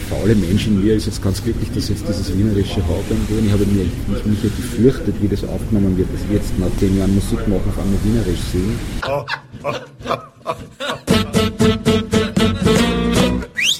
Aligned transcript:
der 0.00 0.16
faule 0.16 0.34
Mensch 0.34 0.66
in 0.66 0.82
mir 0.82 0.94
ist 0.94 1.04
jetzt 1.06 1.22
ganz 1.22 1.40
glücklich, 1.42 1.70
dass 1.74 1.88
jetzt 1.88 2.06
dieses 2.08 2.36
wienerische 2.36 2.86
Hauptband 2.86 3.26
drin. 3.28 3.46
Ich 3.46 3.52
habe 3.52 3.64
mich, 3.66 3.88
mich, 4.08 4.24
mich 4.24 4.42
ja 4.42 4.50
gefürchtet, 4.56 5.14
wie 5.20 5.28
das 5.28 5.44
aufgenommen 5.44 5.96
wird, 5.96 6.08
dass 6.12 6.20
jetzt 6.32 6.58
nach 6.58 6.66
zehn 6.78 6.98
Jahren 6.98 7.14
Musik 7.14 7.46
machen, 7.48 7.62
auf 7.68 7.78
einmal 7.78 7.98
wienerisch 8.04 8.40
singen. 8.52 8.76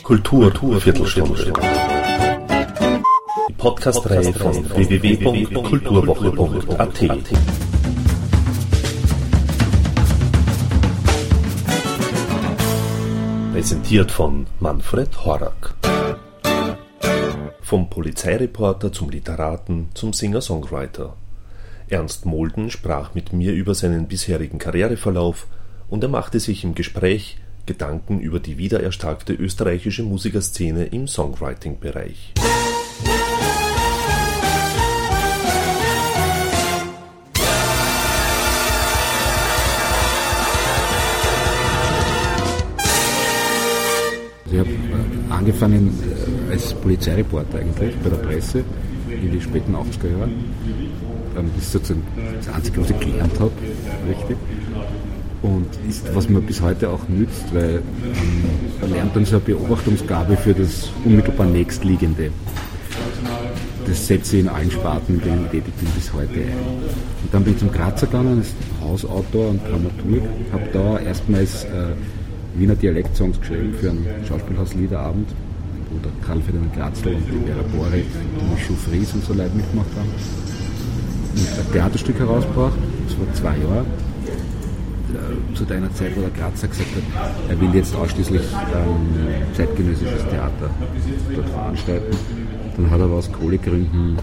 Kultur, 0.02 0.50
Kultur 0.50 0.80
Viertelstunde. 0.80 1.52
Die 3.48 3.52
Podcast-Reihe 3.52 4.32
von 4.32 4.68
www.kulturwoche.at. 4.70 7.00
Präsentiert 13.52 14.10
von 14.10 14.46
Manfred 14.58 15.24
Horak. 15.24 15.74
Vom 17.70 17.88
Polizeireporter 17.88 18.92
zum 18.92 19.10
Literaten 19.10 19.90
zum 19.94 20.12
Singer-Songwriter. 20.12 21.16
Ernst 21.88 22.26
Molden 22.26 22.68
sprach 22.68 23.14
mit 23.14 23.32
mir 23.32 23.52
über 23.52 23.76
seinen 23.76 24.08
bisherigen 24.08 24.58
Karriereverlauf 24.58 25.46
und 25.88 26.02
er 26.02 26.08
machte 26.08 26.40
sich 26.40 26.64
im 26.64 26.74
Gespräch 26.74 27.38
Gedanken 27.66 28.18
über 28.18 28.40
die 28.40 28.58
wiedererstarkte 28.58 29.34
österreichische 29.34 30.02
Musikerszene 30.02 30.86
im 30.86 31.06
Songwriting-Bereich. 31.06 32.34
Ich 44.50 44.58
habe 44.58 44.89
angefangen 45.30 45.92
äh, 46.48 46.52
als 46.52 46.74
Polizeireporter 46.74 47.58
eigentlich 47.58 47.96
bei 48.02 48.10
der 48.10 48.16
Presse 48.16 48.64
in 49.10 49.32
die 49.32 49.40
späten 49.40 49.74
80er 49.74 50.18
Jahren. 50.18 50.32
Ähm, 51.36 51.50
das 51.54 51.64
ist 51.64 51.72
sozusagen 51.72 52.02
das 52.36 52.48
Einzige, 52.48 52.80
was 52.82 52.90
ich 52.90 53.00
gelernt 53.00 53.40
habe, 53.40 53.52
richtig. 54.08 54.36
Und 55.42 55.66
ist, 55.88 56.14
was 56.14 56.28
mir 56.28 56.40
bis 56.40 56.60
heute 56.60 56.90
auch 56.90 57.08
nützt, 57.08 57.54
weil 57.54 57.76
ähm, 57.76 58.44
man 58.80 58.90
lernt 58.90 59.16
dann 59.16 59.24
so 59.24 59.36
eine 59.36 59.44
Beobachtungsgabe 59.44 60.36
für 60.36 60.52
das 60.52 60.90
unmittelbar 61.04 61.46
nächstliegende. 61.46 62.30
Das 63.86 64.06
setze 64.06 64.36
ich 64.36 64.42
in 64.42 64.48
allen 64.48 64.70
Sparten, 64.70 65.14
in 65.14 65.20
denen 65.22 65.44
ich 65.46 65.50
tätig 65.50 65.74
bin, 65.74 65.88
bis 65.96 66.12
heute 66.12 66.34
ein. 66.34 66.52
Und 67.22 67.32
dann 67.32 67.42
bin 67.42 67.54
ich 67.54 67.58
zum 67.58 67.72
Grazer 67.72 68.06
gegangen, 68.06 68.38
als 68.38 68.54
Hausautor 68.82 69.48
und 69.48 69.62
Dramaturg, 69.64 70.28
habe 70.52 70.68
da 70.72 70.98
erstmals 70.98 71.64
äh, 71.64 71.94
Wiener 72.54 72.74
Dialektsongs 72.74 73.40
geschrieben 73.40 73.74
für 73.80 73.90
einen 73.90 74.06
Schauspielhaus 74.26 74.74
Liederabend, 74.74 75.28
wo 75.90 75.98
der 75.98 76.12
Karl 76.26 76.40
Ferdinand 76.40 76.74
Grazl 76.74 77.08
und 77.08 77.24
die 77.26 77.46
Vera 77.46 77.62
Boric, 77.74 78.06
die 78.06 78.54
Michu 78.54 78.74
Fries 78.74 79.14
und 79.14 79.24
so 79.24 79.34
Leute 79.34 79.54
mitgemacht 79.54 79.90
haben. 79.96 80.08
Und 81.34 81.66
ein 81.66 81.72
Theaterstück 81.72 82.18
herausgebracht, 82.18 82.78
das 83.06 83.18
war 83.18 83.34
zwei 83.34 83.62
Jahre, 83.62 83.84
äh, 85.10 85.54
zu 85.56 85.64
deiner 85.64 85.92
Zeit, 85.94 86.16
wo 86.16 86.20
der 86.20 86.30
Grazer 86.30 86.68
gesagt 86.68 86.88
hat, 86.94 87.30
er 87.48 87.60
will 87.60 87.74
jetzt 87.74 87.94
ausschließlich 87.94 88.42
ähm, 88.42 89.54
zeitgenössisches 89.54 90.24
Theater 90.28 90.70
dort 91.34 91.48
veranstalten. 91.48 92.16
Dann 92.76 92.90
hat 92.90 93.00
er 93.00 93.10
aus 93.10 93.30
Kohlegründen 93.32 94.16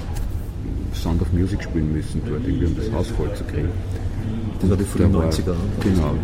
Sound 0.93 1.21
of 1.21 1.31
Music 1.31 1.63
spielen 1.63 1.93
müssen 1.93 2.21
dort, 2.25 2.45
irgendwie 2.45 2.65
um 2.65 2.75
das 2.75 2.91
Haus 2.91 3.07
voll 3.09 3.33
zu 3.33 3.43
kriegen. 3.43 3.69
Das 4.59 4.69
war 4.69 4.77
die 4.77 4.83
frühen 4.83 5.15
90er. 5.15 5.53
Genau. 5.81 6.15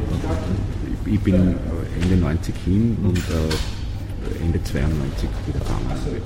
Ich 1.05 1.19
bin 1.19 1.55
Ende 2.01 2.17
90 2.17 2.55
hin 2.65 2.97
und 3.03 3.17
äh, 3.17 4.43
Ende 4.43 4.63
92 4.63 5.29
wieder 5.47 5.59
gegangen. 5.59 6.21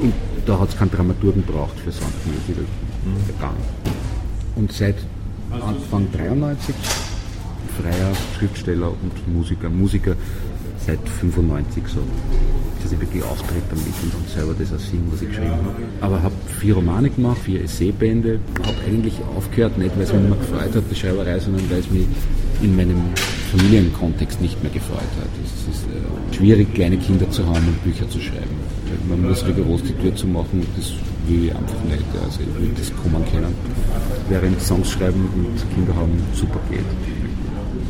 Und 0.00 0.14
da 0.46 0.58
hat 0.58 0.68
es 0.68 0.76
keinen 0.76 0.90
Dramaturgen 0.90 1.42
braucht 1.42 1.78
für 1.80 1.92
Sound 1.92 2.14
Music 2.26 2.64
gegangen. 3.26 3.62
Und 4.56 4.72
seit 4.72 4.96
Anfang 5.50 6.10
93 6.12 6.74
freier 7.80 8.12
Schriftsteller 8.38 8.88
und 8.88 9.34
Musiker. 9.34 9.68
Musiker 9.68 10.14
seit 10.86 10.98
95 11.20 11.82
so. 11.86 12.00
Dass 12.82 12.92
ich 12.92 13.00
wirklich 13.00 13.22
auftrete 13.22 13.62
damit 13.70 13.86
und 14.02 14.14
dann 14.14 14.34
selber 14.34 14.54
das 14.58 14.72
auch 14.72 14.78
singen, 14.78 15.08
was 15.10 15.22
ich 15.22 15.28
geschrieben 15.28 15.50
habe. 15.50 15.76
Aber 16.00 16.22
habe 16.22 16.34
vier 16.60 16.74
Romane 16.74 17.10
gemacht, 17.10 17.38
vier 17.44 17.62
Essaybände. 17.62 18.40
Habe 18.60 18.76
eigentlich 18.86 19.14
aufgehört, 19.36 19.78
nicht 19.78 19.94
weil 19.96 20.02
es 20.02 20.12
mich 20.12 20.22
nicht 20.22 20.30
mehr 20.30 20.38
gefreut 20.38 20.74
hat, 20.74 20.84
die 20.90 20.94
Schreiberei, 20.94 21.38
sondern 21.38 21.70
weil 21.70 21.78
es 21.78 21.90
mich 21.90 22.06
in 22.62 22.76
meinem 22.76 23.02
Familienkontext 23.50 24.40
nicht 24.40 24.62
mehr 24.62 24.72
gefreut 24.72 25.12
hat. 25.20 25.28
Es 25.44 25.76
ist 25.76 25.84
äh, 25.86 26.36
schwierig, 26.36 26.72
kleine 26.74 26.96
Kinder 26.96 27.28
zu 27.30 27.46
haben 27.46 27.66
und 27.66 27.84
Bücher 27.84 28.08
zu 28.08 28.20
schreiben. 28.20 28.56
Man 29.08 29.22
muss 29.22 29.44
rigoros 29.46 29.82
die 29.82 29.94
Tür 29.94 30.14
zu 30.14 30.26
machen 30.26 30.66
das 30.76 30.92
will 31.26 31.46
ich 31.46 31.54
einfach 31.54 31.82
nicht. 31.84 32.04
Also 32.24 32.40
ich 32.40 32.60
will 32.60 32.70
das 32.76 32.92
kommen 32.96 33.24
können. 33.30 33.54
Während 34.28 34.60
Songs 34.60 34.90
schreiben 34.90 35.28
und 35.34 35.74
Kinder 35.74 35.94
haben 35.94 36.20
super 36.34 36.58
geht. 36.70 36.80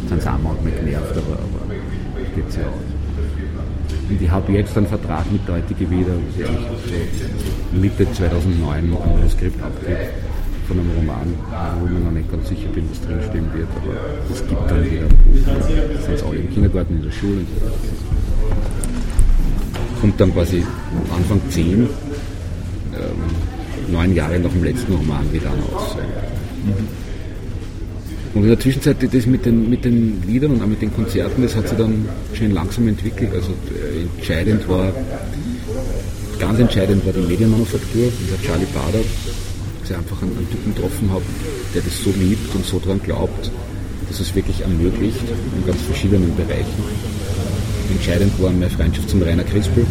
Sind 0.09 0.23
sie 0.23 0.29
auch 0.29 0.39
manchmal 0.43 0.73
genervt, 0.73 1.13
aber, 1.13 1.39
aber 1.39 1.75
geht 2.35 2.57
ja 2.57 2.63
aus. 2.63 2.69
Und 4.09 4.21
ich 4.21 4.31
habe 4.31 4.53
jetzt 4.53 4.77
einen 4.77 4.87
Vertrag 4.87 5.31
mit 5.31 5.47
der 5.47 5.61
der 5.61 5.77
so 5.77 5.85
Mitte 7.79 8.13
2009 8.13 8.75
ein 8.75 8.91
Manuskript 8.91 9.63
abgibt 9.63 10.32
von 10.69 10.79
einem 10.79 10.91
Roman, 10.91 11.35
wo 11.81 11.87
ich 11.87 11.93
mir 11.93 12.01
noch 12.01 12.11
nicht 12.11 12.31
ganz 12.31 12.49
sicher 12.49 12.69
bin, 12.75 12.89
was 12.91 13.01
drinstehen 13.01 13.47
wird, 13.55 13.69
aber 13.77 13.95
es 14.33 14.47
gibt 14.47 14.71
dann 14.71 14.85
wieder 14.85 15.03
ein. 15.03 15.95
Das 15.95 16.07
sind 16.07 16.29
alle 16.29 16.39
im 16.39 16.51
Kindergarten, 16.51 16.97
in 16.97 17.03
der 17.03 17.11
Schule. 17.11 17.41
Kommt 20.01 20.21
dann 20.21 20.33
quasi 20.33 20.65
Anfang 21.15 21.41
10, 21.51 21.65
ähm, 21.65 21.89
neun 23.91 24.15
Jahre 24.15 24.39
nach 24.39 24.51
dem 24.51 24.65
letzten 24.65 24.95
Roman 24.95 25.33
wieder 25.33 25.51
raus. 25.51 25.97
Und 28.35 28.43
in 28.43 28.49
der 28.49 28.59
Zwischenzeit 28.59 28.97
das 29.01 29.27
mit 29.27 29.45
den, 29.45 29.69
mit 29.69 29.85
den 29.85 30.23
Liedern 30.27 30.53
und 30.53 30.63
auch 30.63 30.67
mit 30.67 30.81
den 30.81 30.93
Konzerten, 30.95 31.43
das 31.43 31.55
hat 31.55 31.69
sich 31.69 31.77
dann 31.77 32.09
schön 32.33 32.53
langsam 32.53 32.89
entwickelt. 32.89 33.31
Also 33.35 33.51
äh, 33.51 34.03
entscheidend 34.17 34.67
war, 34.69 34.91
ganz 36.39 36.59
entscheidend 36.59 37.05
war 37.05 37.13
die 37.13 37.21
Medienmanufaktur, 37.21 38.11
dieser 38.25 38.41
Charlie 38.43 38.67
Bader, 38.75 39.05
ich 39.93 39.99
einfach 39.99 40.23
einen, 40.23 40.37
einen 40.37 40.51
Typen 40.51 40.75
getroffen 40.75 41.11
habe, 41.11 41.25
der 41.75 41.83
das 41.83 42.03
so 42.03 42.11
liebt 42.19 42.55
und 42.55 42.65
so 42.65 42.79
daran 42.79 43.01
glaubt, 43.03 43.51
dass 44.09 44.21
es 44.21 44.35
wirklich 44.35 44.61
ermöglicht, 44.61 45.23
in 45.57 45.67
ganz 45.67 45.81
verschiedenen 45.83 46.35
Bereichen. 46.37 46.83
Entscheidend 47.91 48.33
war 48.41 48.51
meine 48.51 48.71
Freundschaft 48.71 49.11
zum 49.11 49.23
Rainer 49.23 49.45
Crispel, 49.45 49.87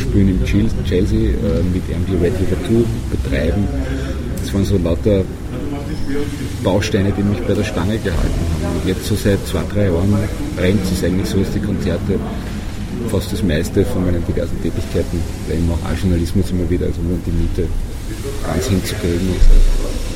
spielen 0.00 0.28
im 0.28 0.44
Chelsea, 0.44 1.18
äh, 1.18 1.62
mit 1.72 1.82
ihm 1.88 2.06
die 2.08 2.16
Red 2.16 2.34
River 2.34 2.62
Tour 2.66 2.84
betreiben. 3.10 3.66
Das 4.40 4.52
waren 4.54 4.64
so 4.64 4.78
lauter 4.78 5.24
Bausteine, 6.62 7.12
die 7.16 7.22
mich 7.22 7.38
bei 7.40 7.54
der 7.54 7.64
Stange 7.64 7.98
gehalten 7.98 8.44
haben. 8.62 8.76
Und 8.76 8.88
jetzt 8.88 9.06
so 9.06 9.14
seit 9.14 9.44
zwei, 9.46 9.62
drei 9.72 9.86
Jahren 9.86 10.14
brennt 10.56 10.80
es 10.92 11.04
eigentlich 11.04 11.28
so, 11.28 11.38
dass 11.38 11.52
die 11.52 11.60
Konzerte 11.60 12.18
fast 13.08 13.32
das 13.32 13.42
meiste 13.42 13.84
von 13.84 14.04
meinen 14.04 14.24
diversen 14.26 14.60
Tätigkeiten, 14.62 15.20
weil 15.48 15.58
ich 15.58 15.66
mache 15.66 15.80
auch 15.84 15.98
Journalismus 15.98 16.50
immer 16.50 16.68
wieder, 16.68 16.86
also 16.86 17.00
nur 17.02 17.18
die 17.26 17.32
Miete 17.32 17.68
ganz 18.46 18.66
hinzukriegen. 18.68 19.34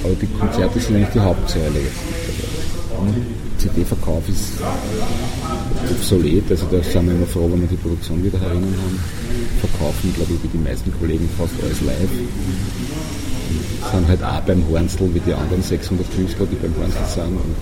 Aber 0.04 0.14
die 0.14 0.26
Konzerte 0.26 0.80
sind 0.80 0.96
eigentlich 0.96 1.14
die 1.14 1.20
Hauptsäule 1.20 1.80
jetzt. 1.80 2.16
CD-Verkauf 3.58 4.28
ist 4.28 4.52
obsolet, 5.90 6.44
also 6.50 6.66
da 6.70 6.82
sind 6.82 7.06
wir 7.06 7.14
immer 7.14 7.26
froh, 7.26 7.48
wenn 7.50 7.60
wir 7.60 7.68
die 7.68 7.76
Produktion 7.76 8.22
wieder 8.22 8.38
herinnen 8.38 8.74
haben. 8.82 8.98
Verkaufen, 9.60 10.12
glaube 10.14 10.32
ich, 10.34 10.42
wie 10.44 10.58
die 10.58 10.62
meisten 10.62 10.92
Kollegen 10.98 11.28
fast 11.38 11.54
alles 11.62 11.80
live. 11.80 12.10
Sind 13.92 14.08
halt 14.08 14.22
auch 14.22 14.40
beim 14.40 14.62
Hornsel 14.68 15.14
wie 15.14 15.20
die 15.20 15.32
anderen 15.32 15.62
600 15.62 16.06
Künstler, 16.14 16.46
die 16.46 16.56
beim 16.56 16.74
Hornsel 16.76 17.06
sind 17.06 17.36
und 17.36 17.56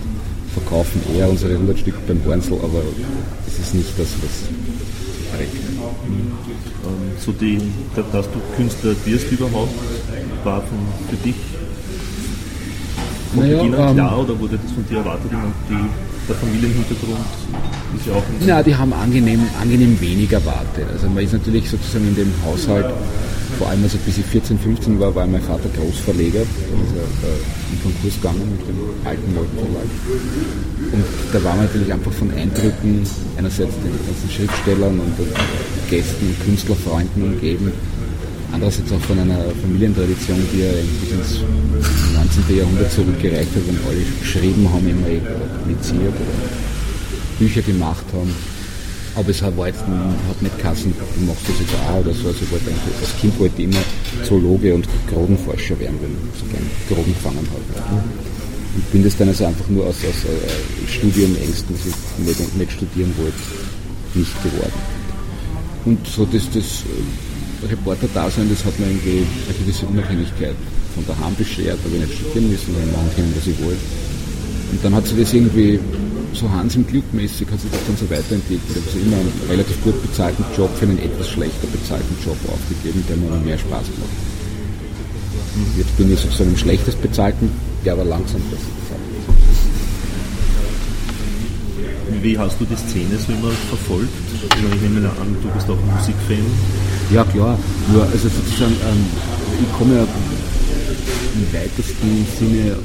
verkaufen 0.53 1.01
eher 1.15 1.29
unsere 1.29 1.53
100 1.53 1.79
Stück 1.79 1.95
beim 2.07 2.23
Hornsel, 2.25 2.57
aber 2.63 2.81
das 3.45 3.59
ist 3.59 3.75
nicht 3.75 3.91
das, 3.97 4.07
was 4.21 4.49
trägt. 5.37 5.55
Ähm, 5.55 7.11
so 7.19 7.31
die, 7.31 7.59
dass 8.11 8.25
du 8.31 8.39
Künstler 8.55 8.95
wirst 9.05 9.31
überhaupt, 9.31 9.73
war 10.43 10.61
von, 10.61 10.77
für 11.09 11.15
dich 11.17 11.35
von 13.33 13.43
Naja, 13.43 13.57
Beginn 13.57 13.75
an 13.75 13.89
ähm, 13.89 13.95
klar 13.95 14.19
oder 14.19 14.39
wurde 14.39 14.59
das 14.61 14.71
von 14.71 14.85
dir 14.87 14.97
erwartet? 14.97 15.25
Ich 15.25 15.37
meine, 15.37 15.51
die, 15.69 16.27
der 16.27 16.35
Familienhintergrund 16.35 17.19
ist 17.97 18.07
ja 18.07 18.13
auch 18.13 18.23
Ja, 18.45 18.63
die 18.63 18.75
haben 18.75 18.93
angenehm, 18.93 19.41
angenehm 19.61 19.99
wenig 19.99 20.31
erwartet. 20.31 20.85
Also 20.91 21.07
man 21.09 21.23
ist 21.23 21.33
natürlich 21.33 21.69
sozusagen 21.69 22.07
in 22.07 22.15
dem 22.15 22.33
Haushalt, 22.45 22.85
vor 23.57 23.69
allem 23.69 23.83
also 23.83 23.97
bis 24.05 24.17
ich 24.17 24.25
14, 24.25 24.59
15 24.59 24.99
war, 24.99 25.13
war 25.15 25.25
mein 25.27 25.41
Vater 25.41 25.69
Großverleger. 25.75 26.43
Der 26.43 26.45
ist 26.45 26.95
ja 26.95 27.05
äh, 27.27 27.73
in 27.73 27.81
Konkurs 27.81 28.15
gegangen 28.15 28.43
mit 28.51 28.67
dem 28.67 28.79
alten 29.05 29.35
Leuten 29.35 29.57
Und 30.91 31.05
da 31.31 31.43
war 31.43 31.55
man 31.55 31.65
natürlich 31.65 31.91
einfach 31.91 32.11
von 32.11 32.31
Eindrücken, 32.31 33.03
einerseits 33.37 33.73
den 33.79 33.95
ganzen 34.05 34.29
Schriftstellern 34.29 34.99
und 34.99 35.17
den 35.17 35.27
Gästen 35.89 36.27
und 36.27 36.45
Künstlerfreunden 36.45 37.23
umgeben, 37.23 37.71
andererseits 38.51 38.91
auch 38.91 39.01
von 39.01 39.19
einer 39.19 39.39
Familientradition, 39.61 40.39
die 40.53 40.61
ja 40.61 40.69
eigentlich 40.69 41.11
ins 41.11 41.43
19. 42.13 42.57
Jahrhundert 42.57 42.91
zurückgereicht 42.91 43.51
hat, 43.55 43.67
wenn 43.67 43.79
alle 43.87 44.03
geschrieben 44.19 44.69
haben, 44.71 44.87
immer 44.87 45.07
oder 45.07 45.47
publiziert 45.59 46.15
oder 46.15 46.35
Bücher 47.39 47.61
gemacht 47.61 48.05
haben. 48.13 48.54
Aber 49.15 49.29
es 49.29 49.41
war 49.41 49.67
jetzt, 49.67 49.79
hat 49.79 50.41
nicht 50.41 50.59
Kassen, 50.59 50.93
du 50.93 51.25
das 51.25 51.59
jetzt 51.59 51.73
auch 51.87 51.99
oder 51.99 52.13
so. 52.13 52.27
Also 52.27 52.39
ich 52.43 52.51
wollte 52.51 52.69
eigentlich, 52.69 52.99
als 52.99 53.15
Kind 53.21 53.39
wollte 53.39 53.61
ich 53.61 53.67
immer 53.69 53.83
Zoologe 54.27 54.75
und 54.75 54.87
Grodenforscher 55.07 55.79
werden, 55.79 55.97
weil 56.01 56.11
ich 56.11 56.39
so 56.39 56.45
gerne 56.51 56.67
Groden 56.89 57.13
gefangen 57.13 57.47
habe. 57.47 58.03
Und 58.75 58.91
bin 58.91 59.03
das 59.03 59.15
dann 59.15 59.29
also 59.29 59.45
einfach 59.45 59.67
nur 59.69 59.87
aus, 59.87 59.95
aus 60.03 60.27
äh, 60.27 60.91
Studienängsten, 60.91 61.75
dass 61.75 61.85
ich 61.87 61.95
nicht, 62.25 62.57
nicht 62.57 62.71
studieren 62.73 63.13
wollte, 63.17 63.39
nicht 64.15 64.43
geworden. 64.43 64.79
Und 65.85 66.05
so 66.07 66.25
das, 66.25 66.43
das 66.51 66.83
äh, 66.83 67.67
Reporter-Dasein, 67.71 68.49
das 68.49 68.65
hat 68.65 68.77
mir 68.79 68.87
irgendwie 68.87 69.23
eine 69.47 69.57
gewisse 69.63 69.85
Unabhängigkeit 69.85 70.55
von 70.93 71.05
daheim 71.07 71.35
beschert, 71.35 71.79
habe 71.85 71.95
ich 71.95 72.01
nicht 72.03 72.19
studieren 72.19 72.49
müssen, 72.51 72.73
sondern 72.73 72.91
machen 72.91 73.11
können, 73.15 73.33
was 73.35 73.47
ich 73.47 73.57
wollte. 73.63 73.79
Und 74.71 74.83
dann 74.83 74.95
hat 74.95 75.07
sich 75.07 75.17
das 75.17 75.33
irgendwie 75.33 75.79
so 76.35 76.49
Hans 76.51 76.75
im 76.75 76.85
Glück 76.85 77.05
mäßig 77.13 77.47
hat 77.49 77.59
sich 77.59 77.71
das 77.71 77.79
dann 77.87 77.97
so 77.97 78.09
weiterentwickelt. 78.09 78.83
Also 78.85 78.99
immer 78.99 79.17
einen 79.17 79.31
relativ 79.49 79.81
gut 79.83 80.01
bezahlten 80.01 80.43
Job 80.55 80.69
für 80.77 80.85
einen 80.85 80.99
etwas 80.99 81.29
schlechter 81.29 81.67
bezahlten 81.67 82.15
Job 82.23 82.37
aufgegeben, 82.47 83.03
der 83.07 83.17
mir 83.17 83.29
mehr 83.43 83.57
Spaß 83.57 83.87
macht. 83.99 84.35
Jetzt 85.77 85.95
bin 85.97 86.11
ich 86.11 86.19
sozusagen 86.19 86.51
im 86.51 86.57
schlechtest 86.57 87.01
bezahlten, 87.01 87.49
der 87.85 87.93
aber 87.93 88.03
langsam 88.03 88.41
besser 88.51 88.67
bezahlt 88.75 89.01
Wie 92.21 92.37
hast 92.37 92.59
du 92.59 92.65
die 92.65 92.75
Szene 92.75 93.17
so 93.17 93.31
immer 93.31 93.51
verfolgt? 93.69 94.09
Ich 94.33 94.81
nehme 94.81 95.09
an, 95.09 95.37
du 95.41 95.47
bist 95.49 95.69
auch 95.69 95.79
Musikfan. 95.79 96.45
Ja 97.11 97.23
klar, 97.23 97.57
nur 97.91 98.03
also 98.03 98.27
sozusagen, 98.27 98.75
ähm, 98.83 99.05
ich 99.61 99.77
komme 99.77 99.95
ja 99.95 100.07
im 101.35 101.53
weitesten 101.53 102.25
Sinne 102.37 102.77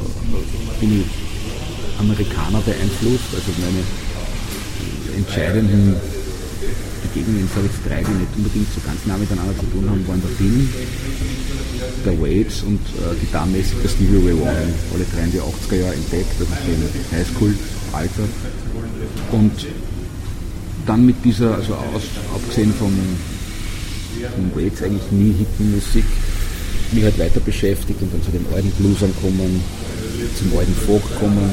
bin 0.81 1.01
ich 1.01 1.30
Amerikaner 2.01 2.61
beeinflusst. 2.65 3.31
Also 3.37 3.53
meine 3.61 3.85
entscheidenden 5.17 5.97
Begegnungen, 7.03 7.49
sage 7.55 7.67
jetzt 7.67 7.85
drei, 7.85 8.01
die 8.01 8.17
nicht 8.17 8.33
unbedingt 8.37 8.69
so 8.73 8.81
ganz 8.85 9.05
nah 9.07 9.17
miteinander 9.17 9.55
zu 9.59 9.67
tun 9.67 9.85
haben, 9.89 10.07
waren 10.09 10.23
der 10.23 10.35
Film, 10.37 10.69
der 12.05 12.17
Waits 12.21 12.63
und 12.63 12.81
äh, 12.97 13.15
gitarmäßig 13.21 13.77
der 13.83 13.89
Stevie 13.89 14.21
Ray 14.25 14.37
Vaughan. 14.39 14.73
Alle 14.95 15.07
drei 15.13 15.25
in 15.29 15.33
die 15.33 15.41
80er 15.41 15.77
Jahre 15.77 15.95
entdeckt, 15.95 16.35
also 16.39 16.49
im 16.49 17.19
Highschool-Alter. 17.19 18.27
Und 19.33 19.67
dann 20.87 21.07
mit 21.07 21.17
dieser, 21.25 21.55
also 21.55 21.75
aus, 21.75 22.03
abgesehen 22.35 22.73
vom, 22.75 22.93
vom 24.35 24.47
Waits 24.55 24.83
eigentlich 24.83 25.11
nie 25.11 25.35
Hittenmusik, 25.37 26.05
mich 26.93 27.05
halt 27.05 27.19
weiter 27.19 27.41
beschäftigt 27.41 28.01
und 28.03 28.13
dann 28.13 28.23
zu 28.23 28.31
den 28.31 28.45
alten 28.55 28.71
Bluesern 28.73 29.15
kommen, 29.21 29.63
zum 30.37 30.59
alten 30.59 30.75
Folk 30.75 31.03
kommen, 31.19 31.51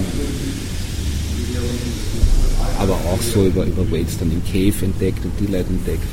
aber 2.79 2.93
auch 2.93 3.21
so 3.21 3.45
über, 3.45 3.65
über 3.65 3.89
Waits 3.91 4.17
dann 4.19 4.29
den 4.29 4.43
Cave 4.45 4.85
entdeckt 4.85 5.23
und 5.25 5.33
die 5.39 5.51
Leute 5.51 5.69
entdeckt. 5.69 6.07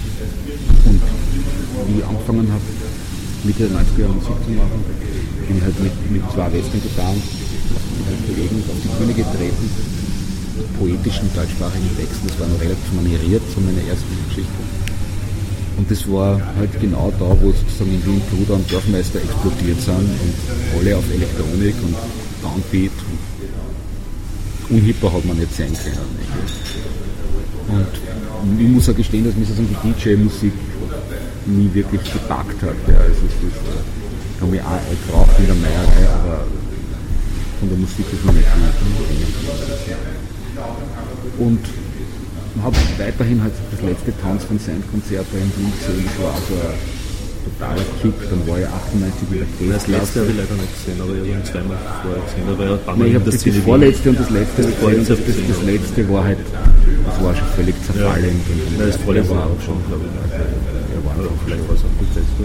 Und 0.86 1.00
wie 1.88 1.98
ich 1.98 2.06
angefangen 2.06 2.48
habe, 2.52 2.62
Mitte 3.44 3.68
der 3.68 3.78
90er 3.78 4.00
Jahre 4.00 4.14
Musik 4.14 4.36
zu 4.44 4.50
machen, 4.52 4.84
bin 5.46 5.60
halt 5.62 5.78
mit, 5.80 6.10
mit 6.10 6.22
zwei 6.32 6.52
Western-Gitarren 6.52 7.20
einem 8.08 8.20
Kollegen 8.26 8.56
auf 8.68 8.78
die 8.82 8.92
Bühne 8.98 9.14
getreten, 9.14 9.66
mit 10.56 10.78
poetischen 10.78 11.28
deutschsprachigen 11.34 11.90
Texten, 11.96 12.28
das 12.28 12.38
war 12.40 12.48
noch 12.48 12.60
relativ 12.60 12.92
manieriert, 12.94 13.42
so 13.54 13.60
meine 13.60 13.82
ersten 13.88 14.12
Geschichten. 14.28 14.62
Und 15.76 15.90
das 15.90 16.06
war 16.10 16.40
halt 16.56 16.70
genau 16.80 17.12
da, 17.18 17.36
wo 17.42 17.50
sozusagen 17.50 17.92
in 17.92 18.06
Wien 18.06 18.22
Bruder 18.30 18.54
und 18.54 18.70
Dorfmeister 18.70 19.18
explodiert 19.18 19.80
sind 19.80 20.06
und 20.06 20.34
alle 20.78 20.96
auf 20.96 21.04
Elektronik 21.10 21.74
und 21.82 21.96
Downbeat 22.44 22.92
unhipper 24.68 25.12
hat 25.12 25.24
man 25.24 25.36
nicht 25.38 25.54
sein 25.56 25.72
können. 25.72 25.98
Und 28.42 28.60
ich 28.60 28.68
muss 28.68 28.88
auch 28.88 28.96
gestehen, 28.96 29.24
dass 29.24 29.34
mich 29.34 29.48
sozusagen 29.48 29.74
die 29.82 29.92
DJ-Musik 29.92 30.52
nie 31.46 31.70
wirklich 31.72 32.02
gepackt 32.12 32.60
hat. 32.62 32.76
Ja. 32.88 32.98
Also 32.98 33.22
das 33.24 33.34
äh, 33.40 34.40
habe 34.40 34.56
ich 34.56 34.62
auch 34.62 34.80
gebraucht 35.06 35.38
in 35.38 35.46
der 35.46 35.54
Meierei, 35.54 36.08
aber 36.20 36.44
von 37.60 37.68
der 37.68 37.78
Musik 37.78 38.06
ist 38.12 38.24
man 38.24 38.34
nicht 38.36 38.48
viel. 38.48 39.96
Und 41.38 41.60
habe 42.62 42.76
weiterhin 42.98 43.42
halt 43.42 43.52
das 43.70 43.80
letzte 43.82 44.12
Tanz 44.20 44.44
von 44.44 44.58
Konzert 44.90 45.26
bei 45.32 45.38
Wien 45.38 45.72
gesehen. 45.78 46.04
Das 46.06 46.24
war 46.24 46.34
also 46.34 46.54
totaler 47.44 47.84
Kick. 48.00 48.16
Dann 48.30 48.40
war 48.48 48.58
ich 48.58 48.66
98 48.66 49.28
in 49.30 49.38
der 49.38 49.48
Kreisklasse. 49.54 49.70
Das 49.70 49.88
letzte 49.88 50.20
habe 50.20 50.30
ich 50.30 50.38
leider 50.40 50.56
nicht 50.56 50.74
gesehen, 50.74 50.98
aber 51.00 51.12
ich 51.12 51.20
habe 51.20 51.28
ihn 51.28 51.44
zweimal 51.44 51.78
vorher 52.02 52.22
gesehen. 52.24 52.44
Da 52.48 52.52
war 52.58 52.66
ja 52.66 52.76
Nein, 52.96 53.08
ich 53.08 53.14
habe 53.14 53.26
das, 53.30 53.36
das 53.44 53.56
vorletzte 53.64 54.06
und 54.10 54.18
das 54.20 54.30
letzte 54.30 54.60
gesehen. 54.62 54.84
Und 54.84 55.10
das, 55.10 55.18
das, 55.20 55.36
das, 55.48 55.60
letzte 55.62 56.00
war 56.08 56.24
halt, 56.24 56.40
das 56.40 57.16
war 57.22 57.32
schon 57.36 57.50
völlig 57.54 57.76
zerfallend. 57.84 58.44
Ja. 58.78 58.86
Das 58.86 58.96
vorletzte 58.96 59.34
war 59.36 59.46
auch 59.46 59.60
schon, 59.60 59.78
glaube 59.86 60.04
ich. 60.04 60.12
Ja, 60.34 60.98
war 61.04 61.14
auch 61.14 61.40
vielleicht 61.44 61.64
was 61.68 61.80
auch 61.84 61.94
das 62.00 62.10
letzte. 62.16 62.44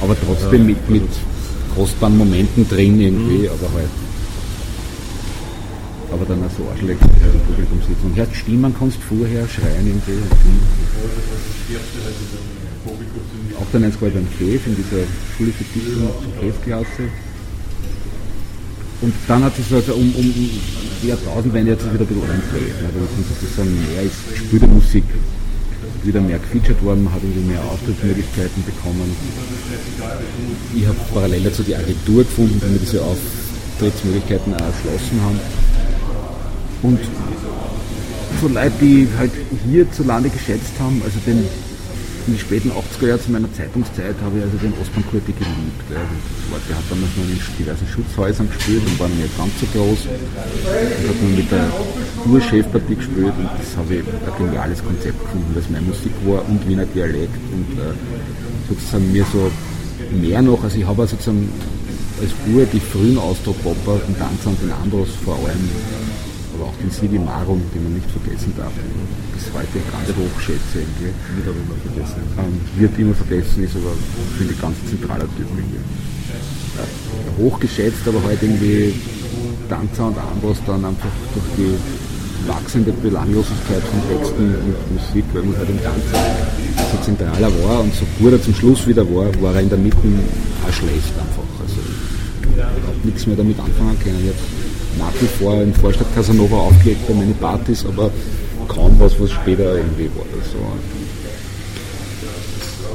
Aber 0.00 0.14
trotzdem 0.14 0.66
mit, 0.66 0.82
mit 0.88 1.08
kostbaren 1.74 2.16
Momenten 2.16 2.68
drin 2.68 3.00
irgendwie, 3.00 3.46
mhm. 3.46 3.54
aber 3.54 3.68
halt 3.74 3.92
aber 6.10 6.24
dann 6.24 6.42
auch 6.42 6.50
so 6.56 6.66
anschlägt, 6.70 7.02
äh, 7.02 7.34
im 7.34 7.40
Publikum 7.40 7.78
sitzt 7.86 8.02
und 8.04 8.16
hört 8.16 8.34
Stimmen, 8.34 8.74
kannst 8.78 8.98
vorher 9.02 9.46
schreien 9.48 9.86
irgendwie. 9.86 10.18
Auch 13.60 13.66
dann 13.72 13.84
eins 13.84 14.00
war 14.00 14.08
beim 14.10 14.26
KEF 14.38 14.66
in 14.66 14.76
dieser 14.76 15.04
Schule 15.36 15.52
für 15.52 15.64
Dichtung 15.64 16.08
zur 16.22 16.40
KEF-Klasse. 16.40 17.08
Und 19.00 19.14
dann 19.28 19.44
hat 19.44 19.54
sich 19.56 19.66
so 19.66 19.76
also 19.76 19.94
um, 19.94 20.14
um 20.14 20.22
die 20.22 21.08
Jahrtausendwende 21.08 21.72
jetzt 21.72 21.86
wieder 21.92 22.04
ein 22.04 22.06
bisschen 22.06 22.22
umgedreht. 22.22 22.74
Sind 23.14 23.26
sozusagen 23.40 23.70
mehr 23.92 24.02
ist 24.02 24.16
gespielte 24.32 24.66
Musik 24.66 25.04
wieder 26.04 26.20
mehr 26.20 26.38
gefeatured 26.38 26.82
worden, 26.82 27.04
man 27.04 27.14
hat 27.14 27.22
irgendwie 27.22 27.52
mehr 27.52 27.62
Auftrittsmöglichkeiten 27.64 28.64
bekommen. 28.64 29.14
Ich 30.74 30.86
habe 30.86 30.96
parallel 31.12 31.42
dazu 31.42 31.62
die 31.62 31.76
Agentur 31.76 32.24
gefunden, 32.24 32.60
die 32.64 32.72
mir 32.72 32.78
diese 32.78 33.02
Auftrittsmöglichkeiten 33.02 34.54
auch 34.54 34.60
erschlossen 34.60 35.20
haben. 35.22 35.40
Und 36.82 37.00
so 38.40 38.48
Leute, 38.48 38.72
die 38.80 39.08
halt 39.18 39.32
hierzulande 39.68 40.30
geschätzt 40.30 40.72
haben, 40.78 41.02
also 41.04 41.18
den 41.26 41.44
in 42.28 42.34
den 42.34 42.40
späten 42.40 42.70
80er 42.70 43.08
Jahren 43.08 43.20
zu 43.22 43.30
meiner 43.32 43.52
Zeitungszeit 43.54 44.14
habe 44.22 44.36
ich 44.36 44.44
also 44.44 44.58
den 44.58 44.74
Osman 44.76 45.02
geliebt. 45.08 45.40
Gell. 45.88 45.96
Der 46.68 46.76
hat 46.76 46.84
damals 46.90 47.16
noch 47.16 47.24
in 47.24 47.40
diversen 47.58 47.88
Schutzhäusern 47.88 48.48
gespielt 48.52 48.82
und 48.84 49.00
war 49.00 49.08
nicht 49.08 49.32
ganz 49.38 49.52
so 49.58 49.66
groß. 49.72 50.00
Und 50.12 51.08
hat 51.08 51.22
man 51.22 51.36
mit 51.36 51.50
der 51.50 51.72
Urchefpartie 52.28 52.96
gespielt 52.96 53.32
und 53.32 53.48
das 53.56 53.72
habe 53.80 53.94
ich 53.96 54.04
ein 54.04 54.44
geniales 54.44 54.84
Konzept 54.84 55.18
gefunden, 55.24 55.54
dass 55.54 55.70
meine 55.70 55.86
Musik 55.86 56.12
war 56.26 56.46
und 56.46 56.68
Wiener 56.68 56.84
Dialekt 56.84 57.40
und 57.48 57.78
äh, 57.80 57.96
sozusagen 58.68 59.10
mir 59.10 59.24
so 59.32 59.50
mehr 60.12 60.42
noch, 60.42 60.62
also 60.62 60.76
ich 60.76 60.86
habe 60.86 61.06
sozusagen 61.06 61.48
als 62.20 62.32
Ur 62.52 62.66
die 62.70 62.80
frühen 62.80 63.16
Austro-Popper, 63.16 64.04
den 64.06 64.18
Tanzer 64.18 64.50
und 64.50 64.60
den 64.60 64.72
Andros 64.72 65.08
vor 65.24 65.36
allem 65.36 65.64
aber 66.58 66.70
auch 66.70 66.78
den 66.82 66.90
Sidi 66.90 67.18
Marum, 67.18 67.62
den 67.72 67.82
man 67.84 67.94
nicht 67.94 68.10
vergessen 68.10 68.52
darf, 68.56 68.74
den 68.74 68.90
ich 68.90 69.38
bis 69.38 69.46
heute 69.54 69.78
ganz 69.94 70.10
hoch 70.10 70.36
schätze. 70.42 70.82
Wird 70.82 71.46
immer 71.46 71.78
vergessen. 71.86 72.22
Ähm, 72.34 72.54
wird 72.74 72.98
immer 72.98 73.14
vergessen, 73.14 73.64
ist 73.64 73.76
aber, 73.78 73.94
finde 74.36 74.52
ich, 74.52 74.60
ganz 74.60 74.76
zentraler 74.90 75.30
Typ. 75.38 75.46
Ja, 75.46 76.84
hochgeschätzt, 77.38 78.06
aber 78.06 78.22
heute 78.22 78.44
irgendwie 78.46 78.94
Tanzer 79.68 80.08
und 80.08 80.18
Ambros 80.18 80.58
dann 80.66 80.84
einfach 80.84 81.10
durch 81.34 81.46
die 81.56 81.74
wachsende 82.46 82.92
Belanglosigkeit 82.92 83.82
von 83.82 84.00
Texten 84.08 84.54
und 84.54 84.94
Musik, 84.94 85.24
weil 85.32 85.42
man 85.42 85.56
halt 85.58 85.70
im 85.70 85.82
Tanzen 85.82 86.18
so 86.90 86.96
zentraler 87.02 87.50
war 87.64 87.80
und 87.80 87.94
so 87.94 88.04
gut 88.18 88.32
er 88.32 88.42
zum 88.42 88.54
Schluss 88.54 88.86
wieder 88.86 89.04
war, 89.06 89.28
war 89.42 89.54
er 89.54 89.62
in 89.62 89.68
der 89.68 89.78
Mitte 89.78 89.98
auch 89.98 90.72
schlecht 90.72 91.12
einfach. 91.18 91.48
Also 91.60 91.80
ich 92.54 92.62
habe 92.62 92.98
nichts 93.04 93.26
mehr 93.26 93.36
damit 93.36 93.58
anfangen 93.58 93.98
können. 94.02 94.22
Ich 94.22 94.57
nach 94.98 95.12
wie 95.20 95.26
vor 95.26 95.62
in 95.62 95.72
Vorstadt 95.74 96.12
Casanova 96.14 96.56
aufgelegt 96.56 97.06
bei 97.06 97.14
meinen 97.14 97.34
Partys, 97.34 97.84
aber 97.86 98.10
kaum 98.66 98.94
was, 98.98 99.18
was 99.20 99.30
später 99.30 99.76
irgendwie 99.76 100.10
war. 100.16 100.26
So. 100.52 100.58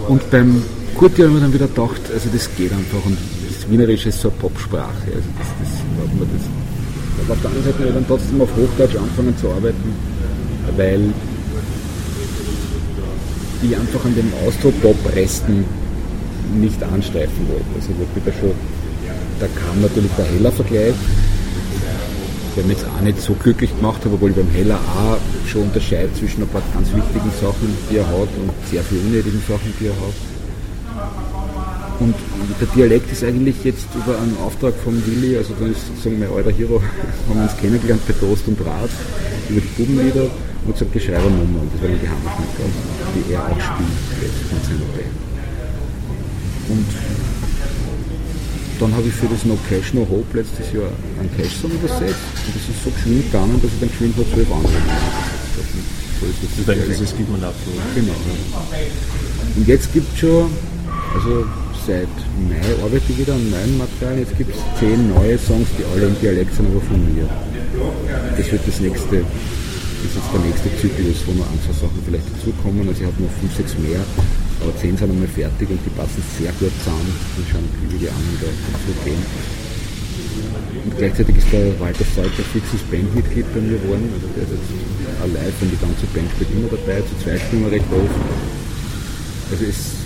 Und 0.07 0.29
beim 0.31 0.61
Kurti 0.95 1.21
habe 1.21 1.33
ich 1.33 1.39
dann 1.39 1.53
wieder 1.53 1.67
gedacht, 1.67 2.01
also 2.13 2.29
das 2.31 2.49
geht 2.55 2.71
einfach 2.71 3.05
und 3.05 3.17
das 3.47 3.69
Wienerische 3.69 4.09
ist 4.09 4.21
so 4.21 4.29
eine 4.29 4.37
Popsprache. 4.37 5.07
Also 5.07 5.29
das, 5.39 5.47
das, 5.59 5.69
man 6.19 6.27
das, 6.31 6.45
aber 7.23 7.33
auf 7.33 7.41
der 7.41 7.49
anderen 7.49 7.65
Seite 7.65 7.77
habe 7.79 7.87
ich 7.87 7.93
dann 7.95 8.07
trotzdem 8.07 8.41
auf 8.41 8.49
Hochdeutsch 8.55 8.95
angefangen 8.95 9.37
zu 9.37 9.49
arbeiten, 9.49 9.95
weil 10.75 11.13
ich 13.63 13.75
einfach 13.77 14.05
an 14.05 14.15
den 14.15 14.31
Austro-Pop-Resten 14.45 15.65
nicht 16.59 16.83
ansteifen 16.83 17.47
wollte. 17.47 17.65
Also 17.75 17.89
da 18.25 18.31
schon, 18.33 18.51
da 19.39 19.47
kam 19.47 19.81
natürlich 19.81 20.11
der 20.17 20.25
Heller-Vergleich, 20.25 20.95
der 22.55 22.63
mich 22.63 22.77
jetzt 22.77 22.87
auch 22.87 23.01
nicht 23.01 23.21
so 23.21 23.33
glücklich 23.33 23.75
gemacht 23.75 24.03
hat, 24.03 24.11
obwohl 24.13 24.31
ich 24.31 24.35
beim 24.35 24.49
Heller 24.49 24.75
auch 24.75 25.17
schon 25.47 25.63
unterscheidet 25.63 26.15
zwischen 26.17 26.43
ein 26.43 26.49
paar 26.49 26.61
ganz 26.73 26.87
wichtigen 26.93 27.31
Sachen, 27.39 27.75
die 27.89 27.97
er 27.97 28.07
hat 28.07 28.29
und 28.37 28.51
sehr 28.69 28.83
vielen 28.83 29.07
unnötigen 29.07 29.41
Sachen, 29.47 29.73
die 29.79 29.87
er 29.87 29.93
hat. 29.93 30.17
Und 31.99 32.15
der 32.59 32.67
Dialekt 32.75 33.11
ist 33.11 33.23
eigentlich 33.23 33.63
jetzt 33.63 33.87
über 33.95 34.17
einen 34.19 34.37
Auftrag 34.43 34.73
von 34.83 35.01
Willi, 35.05 35.37
also 35.37 35.53
dann 35.59 35.71
ist 35.71 35.87
sozusagen 35.87 36.19
mein 36.19 36.29
alter 36.29 36.51
Hero, 36.51 36.81
haben 37.29 37.39
wir 37.39 37.43
uns 37.43 37.57
kennengelernt 37.57 38.01
bei 38.07 38.13
Toast 38.13 38.47
und 38.47 38.59
Rad, 38.61 38.89
über 39.49 39.61
die 39.61 39.83
Bubenlieder. 39.83 40.27
Mozart 40.65 40.93
Geschreiber 40.93 41.29
Nummer 41.29 41.59
und 41.59 41.71
das 41.73 41.81
war 41.81 41.89
die 41.89 42.07
Hammerschnitt, 42.07 42.47
die 43.27 43.33
er 43.33 43.43
auch 43.43 43.59
spielt 43.59 43.89
jetzt 44.21 44.65
seiner 44.65 44.87
Band. 44.95 45.11
Und 46.69 46.87
dann 48.83 48.93
habe 48.95 49.07
ich 49.07 49.13
für 49.15 49.27
das 49.27 49.45
No 49.45 49.57
Cash, 49.69 49.93
No 49.93 50.01
Hope 50.11 50.35
letztes 50.35 50.67
Jahr 50.73 50.91
einen 51.19 51.31
Cash-Song 51.37 51.71
übersetzt 51.71 52.19
und 52.45 52.51
das 52.51 52.67
ist 52.67 52.83
so 52.83 52.91
geschwind 52.91 53.31
gegangen, 53.31 53.55
dass 53.63 53.71
ich 53.71 53.79
dann 53.79 53.89
geschwind 53.89 54.15
vor 54.15 54.27
zwölf 54.27 54.51
andere 54.51 54.75
so 56.19 56.27
ist 56.27 56.39
das. 56.43 56.65
Das 56.65 56.89
heißt, 56.89 57.01
das 57.01 57.17
gibt 57.17 57.29
man 57.31 57.43
ab. 57.43 57.55
Genau. 57.95 58.15
Und 59.55 59.67
jetzt 59.67 59.91
gibt 59.93 60.11
es 60.13 60.19
schon, 60.19 60.51
also 61.15 61.45
seit 61.85 62.11
Mai 62.47 62.83
arbeite 62.83 63.03
ich 63.09 63.17
wieder 63.17 63.33
an 63.33 63.49
neuen 63.49 63.77
Material. 63.77 64.19
Jetzt 64.19 64.37
gibt 64.37 64.55
es 64.55 64.59
zehn 64.79 65.13
neue 65.13 65.37
Songs, 65.37 65.67
die 65.77 65.83
alle 65.93 66.07
im 66.07 66.19
Dialekt 66.19 66.55
sind, 66.55 66.67
aber 66.67 66.81
von 66.81 66.99
mir. 67.13 67.27
Das 68.37 68.51
wird 68.51 68.67
das 68.67 68.79
nächste, 68.79 69.23
das 69.23 70.11
ist 70.11 70.29
der 70.33 70.41
nächste 70.43 70.69
Zyklus, 70.79 71.23
wo 71.25 71.31
noch 71.33 71.47
ein, 71.51 71.59
zwei 71.65 71.73
Sachen 71.73 71.99
vielleicht 72.05 72.27
dazukommen. 72.35 72.87
Also 72.87 73.01
ich 73.01 73.07
habe 73.07 73.21
noch 73.21 73.31
fünf, 73.39 73.55
sechs 73.55 73.77
mehr, 73.79 74.03
aber 74.63 74.71
zehn 74.79 74.95
sind 74.95 75.11
einmal 75.11 75.27
fertig 75.27 75.67
und 75.69 75.79
die 75.83 75.91
passen 75.91 76.23
sehr 76.39 76.51
gut 76.55 76.71
zusammen 76.79 77.11
und 77.35 77.45
schauen 77.51 77.67
wie 77.91 77.99
die 77.99 78.07
anderen 78.07 78.39
da 78.39 78.93
gehen. 79.03 79.23
Und 80.87 80.97
gleichzeitig 80.97 81.35
ist 81.37 81.51
der 81.51 81.75
Walter 81.79 82.07
Salter 82.15 82.43
fixes 82.55 82.81
Bandmitglied 82.87 83.47
bei 83.53 83.59
mir 83.59 83.77
geworden. 83.77 84.07
Also 84.15 84.27
der 84.33 84.43
ist 84.47 84.55
jetzt 84.55 84.71
live 85.35 85.57
und 85.61 85.69
die 85.71 85.81
ganze 85.83 86.05
Band 86.15 86.27
spielt 86.31 86.51
immer 86.55 86.71
dabei, 86.71 87.03
zu 87.03 87.13
zweit 87.19 87.39
spielen 87.43 87.67
wir 87.67 87.71
recht 87.75 87.87
oft. 87.91 88.19
Also 89.51 89.63
es 89.67 90.03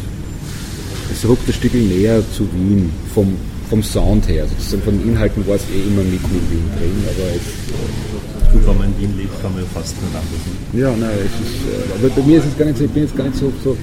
es 1.12 1.28
rückt 1.28 1.48
ein 1.48 1.54
Stück 1.54 1.74
näher 1.74 2.22
zu 2.36 2.44
Wien 2.54 2.92
vom, 3.14 3.34
vom 3.70 3.82
Sound 3.82 4.28
her. 4.28 4.46
Sozusagen 4.48 4.84
von 4.84 5.00
den 5.00 5.10
Inhalten 5.10 5.48
war 5.48 5.56
es 5.56 5.64
eh 5.74 5.88
immer 5.88 6.04
mitten 6.04 6.30
in 6.30 6.46
Wien 6.52 6.68
drin, 6.78 7.04
aber 7.08 7.28
es. 7.34 8.54
Gut, 8.54 8.66
wenn 8.66 8.78
man 8.78 8.88
in 8.88 9.02
Wien 9.02 9.18
lebt, 9.18 9.42
kann 9.42 9.52
man 9.54 9.64
ja 9.64 9.70
fast 9.74 9.96
nicht 10.02 10.16
anders. 10.16 10.44
Ja, 10.74 10.90
nein, 10.96 11.18
es 11.20 11.36
ist, 11.36 11.68
äh, 11.68 12.00
aber 12.00 12.10
bei 12.10 12.22
mir 12.28 12.40
ist 12.40 12.48
es 12.48 12.58
gar 12.58 12.66
nicht 12.66 12.78
so, 12.78 12.86
ich 12.86 12.92
bin 12.92 13.04
jetzt 13.04 13.16
gar 13.16 13.26
nicht 13.26 13.38
so, 13.38 13.52
so 13.64 13.76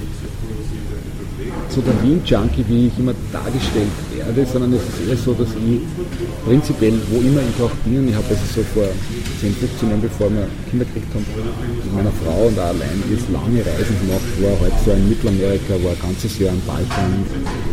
so 1.75 1.81
der 1.81 1.93
Wien-Junkie, 2.01 2.63
wie 2.69 2.87
ich 2.87 2.97
immer 2.97 3.11
dargestellt 3.33 3.91
werde, 4.15 4.45
sondern 4.47 4.71
es 4.73 4.81
ist 4.87 5.09
eher 5.09 5.17
so, 5.17 5.33
dass 5.33 5.51
ich 5.59 5.83
prinzipiell, 6.47 6.95
wo 7.11 7.19
immer 7.19 7.41
ich 7.43 7.59
auch 7.61 7.75
bin, 7.83 8.07
ich 8.07 8.15
habe 8.15 8.25
also 8.29 8.47
so 8.47 8.63
vor 8.73 8.87
10, 9.41 9.53
15 9.53 9.89
Jahren, 9.89 10.01
bevor 10.01 10.31
wir 10.31 10.47
Kinder 10.71 10.85
gekriegt 10.85 11.11
haben, 11.11 11.25
mit 11.27 11.91
meiner 11.93 12.15
Frau 12.23 12.47
und 12.47 12.57
auch 12.57 12.71
allein 12.71 13.03
jetzt 13.11 13.27
lange 13.27 13.59
Reisen 13.59 13.95
gemacht, 14.07 14.23
war 14.39 14.55
halt 14.63 14.73
so 14.85 14.91
in 14.91 15.09
Mittelamerika, 15.09 15.75
war 15.83 15.91
ein 15.91 16.01
ganzes 16.01 16.39
Jahr 16.39 16.55
am 16.55 16.63
Balkan 16.63 17.11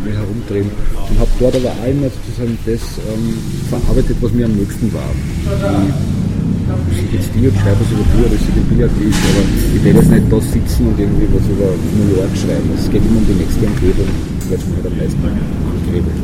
mir 0.03 0.19
herumdrehen 0.19 0.71
und 1.09 1.19
habe 1.23 1.31
dort 1.39 1.55
aber 1.55 1.71
auch 1.71 1.87
immer 1.87 2.11
sozusagen 2.11 2.59
das 2.67 2.83
ähm, 3.07 3.39
verarbeitet, 3.71 4.17
was 4.19 4.33
mir 4.33 4.47
am 4.47 4.57
nächsten 4.59 4.93
war. 4.93 5.15
Die, 6.91 7.05
ich 7.05 7.13
jetzt 7.13 7.31
die 7.35 7.47
und 7.49 7.57
schreibe 7.57 7.81
was 7.81 7.91
über 7.93 8.05
die 8.05 8.21
oder 8.25 8.37
ich 8.37 8.47
den 8.49 8.67
Billard 8.69 8.97
ist, 9.01 9.21
aber 9.29 9.43
ich 9.77 9.83
werde 9.85 9.99
jetzt 9.99 10.11
nicht 10.11 10.33
da 10.33 10.39
sitzen 10.41 10.83
und 10.89 10.99
irgendwie 10.99 11.29
was 11.33 11.45
über 11.49 11.69
New 11.73 12.09
York 12.17 12.35
schreiben. 12.37 12.69
Es 12.77 12.89
geht 12.91 13.03
immer 13.05 13.19
um 13.19 13.27
die 13.27 13.39
nächste 13.39 13.67
Umgebung, 13.67 14.09
weil 14.49 14.59
es 14.59 14.67
mir 14.67 14.77
halt 14.77 14.87
am 14.87 14.97
meisten 14.97 15.21
ankrebelt. 15.23 16.19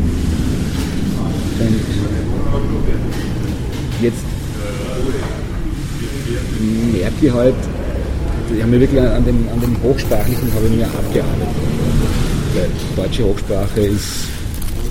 Und 1.59 1.75
jetzt 4.03 4.25
merke 6.93 7.27
ich 7.27 7.33
halt, 7.33 7.55
ich 8.55 8.63
habe 8.63 8.71
mir 8.71 8.81
wirklich 8.81 9.01
an 9.01 9.25
dem, 9.25 9.49
an 9.53 9.61
dem 9.61 9.77
Hochsprachlichen 9.83 10.53
habe 10.55 10.67
ich 10.67 10.77
mir 10.77 10.87
abgearbeitet. 10.87 11.49
Weil 12.55 12.71
deutsche 12.97 13.25
Hochsprache 13.25 13.81
ist 13.81 14.29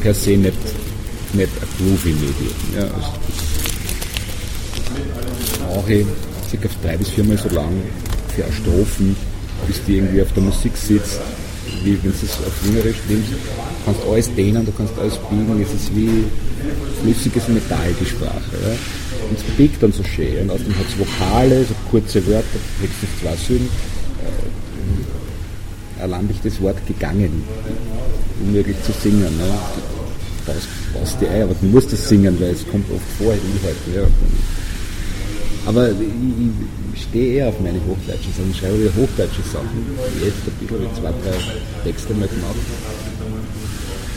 per 0.02 0.14
se 0.14 0.38
nicht, 0.38 0.54
nicht 1.34 1.50
ein 1.62 1.68
groovy 1.78 2.14
Medium. 2.14 2.54
Ja, 2.76 2.84
also 2.84 3.47
brauche 5.68 5.94
ich 5.94 6.06
circa 6.50 6.70
drei 6.84 6.98
bis 6.98 7.10
viermal 7.10 7.38
so 7.38 7.50
lang 7.50 7.74
für 8.36 8.44
Strophen, 8.54 9.16
bis 9.68 9.84
die 9.86 9.98
irgendwie 9.98 10.22
auf 10.22 10.32
der 10.34 10.44
Musik 10.44 10.76
sitzt, 10.76 11.20
wie 11.84 11.98
wenn 12.02 12.12
du 12.12 12.18
es 12.24 12.38
auf 12.46 12.64
Wienerisch 12.64 12.98
nimmst. 13.08 13.32
Du 13.32 13.38
kannst 13.86 14.02
alles 14.10 14.36
dehnen, 14.36 14.66
du 14.66 14.72
kannst 14.72 14.94
alles 15.00 15.18
biegen, 15.30 15.62
es 15.62 15.74
ist 15.74 15.96
wie 15.96 16.26
flüssiges 17.02 17.48
Metall, 17.48 17.94
die 18.00 18.06
Sprache. 18.06 18.52
Ja. 18.64 18.76
Und 19.30 19.38
es 19.38 19.44
biegt 19.56 19.82
dann 19.82 19.92
so 19.92 20.04
schön. 20.04 20.42
Und 20.42 20.52
außerdem 20.52 20.76
hat 20.78 20.86
es 20.88 21.00
Vokale, 21.00 21.66
so 21.66 21.74
kurze 21.90 22.26
Wörter, 22.28 22.60
höchstens 22.82 23.10
zwei 23.22 23.36
Silben. 23.36 23.70
Äh, 26.00 26.04
allein 26.04 26.28
durch 26.28 26.40
das 26.44 26.62
Wort 26.62 26.86
gegangen, 26.86 27.44
unmöglich 28.42 28.78
zu 28.84 28.92
singen. 28.92 29.38
Ne. 29.38 29.54
Das 30.46 30.58
passt 30.94 31.20
dir 31.20 31.30
ein, 31.30 31.44
aber 31.44 31.56
du 31.60 31.66
musst 31.68 31.92
das 31.92 32.08
singen, 32.08 32.40
weil 32.40 32.52
es 32.52 32.66
kommt 32.68 32.86
oft 32.92 33.04
vor 33.18 33.34
in 33.34 33.40
Inhalten. 33.40 33.94
Ja. 33.96 34.04
Aber 35.68 35.92
ich, 35.92 35.98
ich 36.96 37.04
stehe 37.04 37.34
eher 37.36 37.50
auf 37.50 37.60
meine 37.60 37.80
Hochdeutschen 37.84 38.32
Sachen. 38.32 38.52
Ich 38.52 38.58
schreibe 38.58 38.80
wieder 38.80 38.96
hochdeutsche 38.96 39.44
Sachen. 39.52 39.84
Jetzt 40.24 40.40
bisschen 40.48 40.80
wie 40.80 40.94
zwei, 40.96 41.12
drei 41.12 41.36
Texte 41.84 42.14
mal 42.14 42.28
gemacht. 42.28 42.56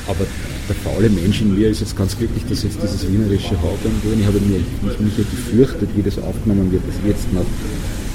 Aber 0.07 0.25
der 0.69 0.77
faule 0.77 1.11
Mensch 1.11 1.41
in 1.41 1.59
mir 1.59 1.71
ist 1.71 1.81
jetzt 1.81 1.99
ganz 1.99 2.17
glücklich, 2.17 2.45
dass 2.49 2.63
ich 2.63 2.71
jetzt 2.71 2.83
dieses 2.83 3.03
Wienerische 3.11 3.59
habe 3.59 3.75
irgendwo. 3.83 4.15
Ich 4.15 4.27
habe 4.27 4.39
mich, 4.39 5.19
ja 5.19 5.25
gefürchtet, 5.27 5.91
wie 5.97 6.03
das 6.03 6.19
aufgenommen 6.19 6.71
wird, 6.71 6.87
dass 6.87 7.03
wir 7.03 7.11
jetzt 7.11 7.27
nach 7.35 7.47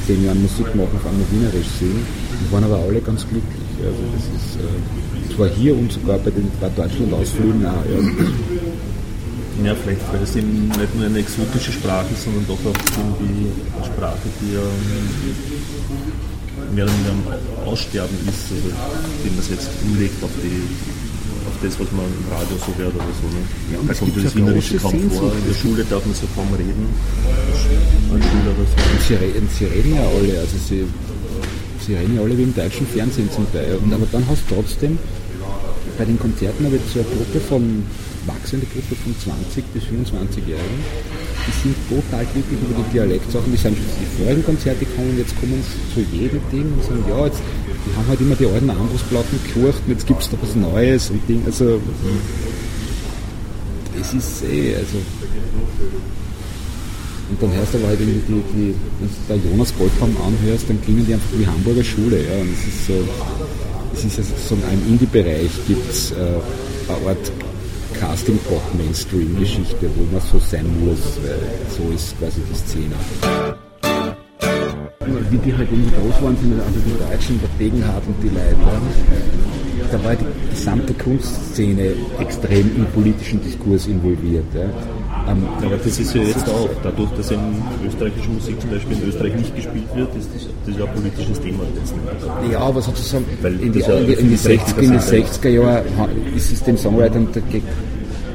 zehn 0.07 0.23
Jahren 0.23 0.41
Musik 0.41 0.67
machen, 0.75 0.95
auf 0.95 1.05
einmal 1.05 1.27
Wienerisch 1.31 1.67
singen. 1.79 2.07
Wir 2.39 2.51
waren 2.53 2.63
aber 2.63 2.79
alle 2.87 3.01
ganz 3.01 3.27
glücklich. 3.27 3.67
Also 3.83 3.99
das 4.15 4.23
ist 4.31 4.55
äh, 4.63 5.35
zwar 5.35 5.49
hier 5.49 5.75
und 5.75 5.91
sogar 5.91 6.19
bei 6.19 6.31
den 6.31 6.49
bei 6.61 6.69
Deutschland-Ausflügen 6.69 7.65
auch. 7.65 7.83
Ja. 7.83 7.99
Ja, 9.63 9.73
vielleicht, 9.73 10.01
weil 10.11 10.21
es 10.21 10.35
eben 10.35 10.67
nicht 10.67 10.95
nur 10.95 11.05
eine 11.05 11.19
exotische 11.19 11.71
Sprache 11.71 12.07
ist, 12.13 12.23
sondern 12.23 12.45
doch 12.47 12.59
auch 12.59 12.75
irgendwie 12.75 13.47
eine 13.47 13.85
Sprache, 13.85 14.27
die 14.41 14.53
ja 14.53 14.67
mehr 16.73 16.83
oder 16.83 16.93
weniger 16.93 17.11
am 17.11 17.67
Aussterben 17.67 18.15
ist, 18.27 18.51
also 18.51 18.67
man 18.67 19.39
es 19.39 19.49
jetzt 19.49 19.69
umlegt 19.83 20.21
auf, 20.23 20.29
die, 20.43 20.59
auf 21.47 21.55
das, 21.63 21.79
was 21.79 21.87
man 21.95 22.03
im 22.03 22.27
Radio 22.35 22.57
so 22.59 22.71
hört 22.75 22.95
oder 22.95 23.13
so. 23.15 23.27
Ne? 23.31 23.41
Ja, 23.71 23.79
da 23.87 23.93
kommt 23.93 24.17
das 24.17 24.35
Innerische 24.35 24.77
kaum 24.77 25.09
vor. 25.11 25.31
In 25.31 25.47
der 25.47 25.55
Schule 25.55 25.85
darf 25.87 26.05
man 26.05 26.15
so 26.15 26.27
kaum 26.35 26.51
reden, 26.53 26.87
als 28.11 28.25
Schüler 28.27 28.51
oder 28.51 28.67
so. 28.67 28.75
Und 28.75 29.01
sie, 29.07 29.15
reden, 29.15 29.47
sie 29.47 29.65
reden 29.65 29.95
ja 29.95 30.03
alle, 30.03 30.39
also 30.39 30.57
sie, 30.59 30.83
sie 31.79 31.95
reden 31.95 32.15
ja 32.15 32.21
alle 32.21 32.37
wie 32.37 32.43
im 32.43 32.55
deutschen 32.55 32.85
Fernsehen 32.87 33.31
zum 33.31 33.47
Teil. 33.53 33.79
Und, 33.81 33.93
aber 33.93 34.05
dann 34.11 34.27
hast 34.27 34.43
du 34.49 34.55
trotzdem 34.55 34.99
bei 35.97 36.05
den 36.05 36.19
Konzerten 36.19 36.65
habe 36.65 36.75
ich 36.75 36.81
so 36.91 36.99
eine 36.99 37.07
Gruppe 37.07 37.39
von 37.39 37.83
wachsende 38.25 38.65
Gruppe 38.67 38.95
von 38.95 39.15
20 39.17 39.63
bis 39.73 39.83
25-Jährigen. 39.83 40.81
Die 41.47 41.55
sind 41.61 41.75
total 41.89 42.25
glücklich 42.25 42.59
über 42.61 42.81
die 42.81 42.89
Dialektsachen. 42.93 43.51
Die 43.51 43.57
sind 43.57 43.77
den 43.77 44.09
vorigen 44.17 44.43
Konzerte 44.43 44.85
gekommen, 44.85 45.15
jetzt 45.17 45.39
kommen 45.39 45.61
sie 45.61 45.77
zu 45.93 46.01
jedem 46.15 46.41
Ding 46.51 46.65
und 46.73 46.83
sagen, 46.83 47.05
ja, 47.07 47.25
jetzt, 47.25 47.41
die 47.85 47.95
haben 47.95 48.07
halt 48.07 48.21
immer 48.21 48.35
die 48.35 48.47
alten 48.47 48.69
Ambusplatten 48.69 49.39
gehört 49.53 49.75
und 49.85 49.91
jetzt 49.93 50.07
gibt 50.07 50.21
es 50.21 50.29
da 50.29 50.37
was 50.41 50.55
Neues 50.55 51.09
und 51.09 51.21
Ding. 51.27 51.41
Also, 51.45 51.79
es 54.01 54.13
ist 54.13 54.43
eh, 54.43 54.75
also. 54.75 54.97
Und 57.27 57.41
dann 57.41 57.53
hörst 57.53 57.73
du 57.73 57.77
aber 57.79 57.87
halt 57.87 57.99
irgendwie 57.99 58.21
die, 58.27 58.43
die 58.53 58.75
wenn 58.99 59.09
du 59.09 59.15
da 59.27 59.49
Jonas 59.49 59.73
Goldbaum 59.77 60.15
anhörst, 60.17 60.69
dann 60.69 60.79
klingen 60.81 61.05
die 61.07 61.13
einfach 61.13 61.29
wie 61.37 61.47
Hamburger 61.47 61.83
Schule. 61.83 62.17
Ja. 62.23 62.39
Und 62.39 62.53
es 62.53 62.67
ist 62.67 62.87
so, 62.87 62.93
es 63.93 64.05
ist 64.05 64.17
ja 64.17 64.23
sozusagen 64.23 64.61
im 64.73 64.93
Indie-Bereich 64.93 65.49
gibt 65.67 65.89
es 65.89 66.11
äh, 66.11 66.15
eine 66.15 67.09
Art 67.09 67.31
Casting-Pop-Mainstream-Geschichte, 67.99 69.89
wo 69.95 70.03
man 70.11 70.21
so 70.21 70.39
sein 70.39 70.65
muss, 70.85 71.19
weil 71.23 71.39
so 71.69 71.93
ist 71.93 72.17
quasi 72.19 72.41
die 72.49 72.55
Szene. 72.55 72.95
Wie 75.29 75.37
die 75.37 75.53
halt 75.55 75.69
irgendwie 75.71 75.95
groß 75.95 76.21
waren, 76.21 76.37
sind 76.37 76.59
also 76.59 76.79
die 76.79 76.97
Deutschen, 76.97 77.39
der 77.39 77.49
Degenhardt 77.59 78.05
und 78.07 78.21
die 78.21 78.29
Leute, 78.29 78.55
da 79.91 80.03
war 80.03 80.15
die 80.15 80.25
gesamte 80.49 80.93
Kunstszene 80.93 81.93
extrem 82.19 82.75
im 82.75 82.85
politischen 82.87 83.41
Diskurs 83.41 83.87
involviert. 83.87 84.45
Ja. 84.53 84.65
Ähm, 85.27 85.43
aber 85.63 85.77
das 85.77 85.99
ist 85.99 86.13
ja 86.13 86.21
jetzt 86.21 86.47
auch, 86.47 86.69
dadurch, 86.83 87.09
dass 87.17 87.31
in 87.31 87.39
österreichischer 87.85 88.29
Musik 88.29 88.61
zum 88.61 88.69
Beispiel 88.69 88.97
in 88.97 89.09
Österreich 89.09 89.35
nicht 89.35 89.55
gespielt 89.55 89.95
wird, 89.95 90.15
ist 90.15 90.29
das, 90.35 90.43
das 90.65 90.75
ist 90.75 90.79
ja 90.79 90.85
ein 90.85 90.93
politisches 90.93 91.41
Thema. 91.41 91.63
Ja, 92.51 92.59
aber 92.59 92.81
sozusagen 92.81 93.25
Weil 93.41 93.59
in 93.59 93.73
die, 93.73 93.79
ja 93.79 93.97
in, 93.97 94.07
die, 94.07 94.13
in 94.13 94.29
die 94.29 94.37
60er, 94.37 94.79
in 94.79 94.91
die 94.91 94.97
60er 94.97 95.49
Jahre 95.49 95.83
ist 96.35 96.51
es 96.51 96.63
den 96.63 96.77
Songwritern 96.77 97.27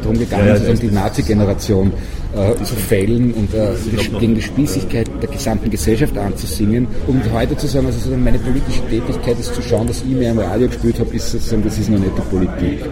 darum 0.02 0.18
gegangen, 0.18 0.48
ja, 0.48 0.56
ja, 0.56 0.72
die 0.72 0.90
Nazi-Generation 0.90 1.92
äh, 2.34 2.64
zu 2.64 2.74
fällen 2.74 3.34
und 3.34 3.54
äh, 3.54 3.72
gegen 4.18 4.34
die 4.34 4.42
Spießigkeit 4.42 5.08
der 5.20 5.28
gesamten 5.28 5.70
Gesellschaft 5.70 6.16
anzusingen. 6.16 6.86
Und 7.06 7.22
heute 7.32 7.56
zu 7.56 7.66
sagen, 7.66 7.86
also 7.86 8.10
meine 8.16 8.38
politische 8.38 8.82
Tätigkeit 8.88 9.38
ist 9.38 9.54
zu 9.54 9.62
schauen, 9.62 9.86
dass 9.86 9.98
ich 9.98 10.06
mehr 10.06 10.32
im 10.32 10.38
Radio 10.38 10.68
gespielt 10.68 10.98
habe, 11.00 11.14
ist 11.14 11.30
sozusagen, 11.30 11.62
das 11.64 11.78
ist 11.78 11.90
noch 11.90 11.98
nicht 11.98 12.12
die 12.16 12.36
Politik. 12.36 12.84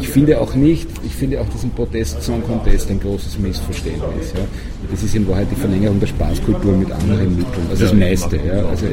Ich 0.00 0.08
finde 0.08 0.40
auch 0.40 0.54
nicht, 0.54 0.88
ich 1.04 1.14
finde 1.14 1.40
auch 1.40 1.48
diesen 1.50 1.70
Protest-Song 1.70 2.42
Contest 2.42 2.90
ein 2.90 2.98
großes 3.00 3.38
Missverständnis. 3.38 4.32
Ja. 4.34 4.40
Das 4.90 5.02
ist 5.02 5.14
in 5.14 5.28
Wahrheit 5.28 5.48
die 5.50 5.56
Verlängerung 5.56 6.00
der 6.00 6.06
Spaßkultur 6.06 6.72
mit 6.72 6.90
anderen 6.90 7.36
Mitteln. 7.36 7.66
Also 7.68 7.84
das 7.84 7.92
meiste. 7.92 8.36
Ja. 8.36 8.64
Also 8.64 8.86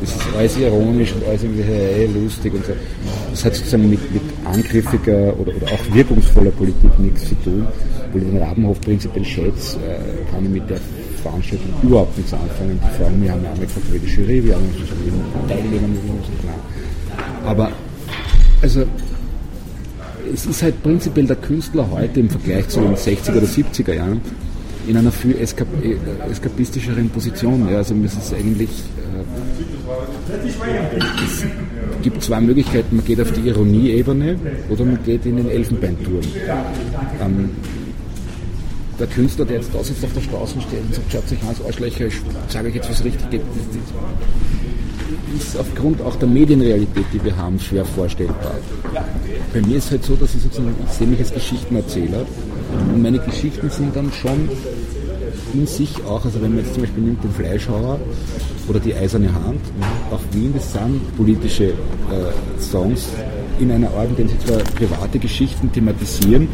das 0.00 0.10
ist 0.10 0.20
alles 0.36 0.58
ironisch 0.58 1.12
und 1.14 1.26
alles 1.26 1.42
irgendwie 1.42 1.62
hey, 1.62 2.08
lustig 2.12 2.52
und 2.52 2.66
so. 2.66 2.72
Das 3.30 3.44
hat 3.44 3.54
sozusagen 3.54 3.88
mit, 3.88 4.12
mit 4.12 4.22
angriffiger 4.44 5.34
oder, 5.40 5.56
oder 5.56 5.66
auch 5.72 5.94
wirkungsvoller 5.94 6.50
Politik 6.50 6.98
nichts 6.98 7.28
zu 7.28 7.34
tun. 7.42 7.66
Ich 8.14 8.20
den 8.22 8.42
Rabenhof 8.42 8.80
prinzipiell 8.80 9.24
schätze, 9.24 9.78
äh, 9.78 10.30
kann 10.32 10.44
ich 10.44 10.50
mit 10.50 10.68
der 10.68 10.78
Veranstaltung 11.22 11.72
überhaupt 11.82 12.16
nichts 12.18 12.32
anfangen. 12.32 12.78
Die 12.82 13.02
fragen, 13.02 13.22
wir 13.22 13.32
haben 13.32 13.44
ja 13.44 13.52
gesagt, 13.52 13.92
wir 13.92 14.00
die 14.00 14.06
Jury, 14.06 14.44
wir 14.44 14.54
haben 14.54 14.64
uns 14.64 14.76
schon 14.76 15.48
teilnehmen, 15.48 15.98
wir 16.04 16.26
sind 16.26 16.40
klar. 16.40 16.54
Aber, 17.46 17.72
also, 18.62 18.84
es 20.32 20.46
ist 20.46 20.62
halt 20.62 20.82
prinzipiell 20.82 21.26
der 21.26 21.36
Künstler 21.36 21.88
heute 21.90 22.20
im 22.20 22.30
Vergleich 22.30 22.68
zu 22.68 22.80
den 22.80 22.94
60er 22.94 23.36
oder 23.36 23.46
70er 23.46 23.94
Jahren 23.94 24.20
in 24.86 24.96
einer 24.96 25.12
viel 25.12 25.36
eskap 25.38 25.68
äh, 25.82 25.96
eskapistischeren 26.30 27.10
Position. 27.10 27.68
Ja, 27.70 27.78
also 27.78 27.94
es 28.04 28.14
ist 28.14 28.34
eigentlich, 28.34 28.70
äh, 28.70 29.22
es 31.24 31.44
gibt 32.02 32.22
zwei 32.22 32.40
Möglichkeiten, 32.40 32.96
man 32.96 33.04
geht 33.04 33.20
auf 33.20 33.30
die 33.32 33.48
Ironieebene 33.48 34.36
oder 34.68 34.84
man 34.84 34.98
geht 35.04 35.26
in 35.26 35.36
den 35.36 35.50
Elfenbeinturm. 35.50 36.22
Ähm, 37.20 37.50
der 38.98 39.06
Künstler, 39.06 39.44
der 39.44 39.56
jetzt 39.56 39.74
da 39.74 39.82
sitzt 39.82 40.04
auf 40.04 40.12
der 40.12 40.20
Straße 40.20 40.60
steht 40.60 40.80
und 40.80 40.94
sagt, 40.94 41.12
schaut 41.12 41.28
sich 41.28 41.40
an 41.42 41.48
als 41.48 41.64
Arschlöcher, 41.64 42.06
ich 42.06 42.14
sage 42.48 42.68
euch 42.68 42.74
jetzt, 42.74 42.90
was 42.90 43.04
richtig 43.04 43.30
geht, 43.30 43.42
ist 45.36 45.58
aufgrund 45.58 46.02
auch 46.02 46.16
der 46.16 46.28
Medienrealität, 46.28 47.06
die 47.12 47.24
wir 47.24 47.36
haben, 47.36 47.58
schwer 47.58 47.84
vorstellbar. 47.84 48.54
Bei 49.52 49.60
mir 49.62 49.78
ist 49.78 49.86
es 49.86 49.90
halt 49.90 50.04
so, 50.04 50.14
dass 50.14 50.34
ich 50.34 50.42
sozusagen, 50.42 50.74
ich 50.86 50.92
sehe 50.92 51.06
mich 51.08 51.18
als 51.18 51.32
Geschichtenerzähler 51.32 52.24
und 52.92 53.02
meine 53.02 53.18
Geschichten 53.18 53.68
sind 53.68 53.96
dann 53.96 54.12
schon 54.12 54.48
in 55.54 55.66
sich 55.66 55.90
auch, 56.04 56.24
also 56.24 56.40
wenn 56.40 56.54
man 56.54 56.64
jetzt 56.64 56.74
zum 56.74 56.84
Beispiel 56.84 57.02
nimmt 57.02 57.24
den 57.24 57.32
Fleischhauer 57.32 57.98
oder 58.68 58.78
die 58.78 58.94
Eiserne 58.94 59.32
Hand, 59.32 59.60
auch 60.12 60.20
Wien, 60.32 60.52
das 60.54 60.72
sind 60.72 61.16
politische 61.16 61.64
äh, 61.64 62.60
Songs 62.60 63.08
in 63.58 63.72
einer 63.72 63.90
Art, 63.90 64.10
in 64.10 64.16
denen 64.16 64.28
sie 64.28 64.38
zwar 64.38 64.58
private 64.58 65.18
Geschichten 65.18 65.72
thematisieren, 65.72 66.46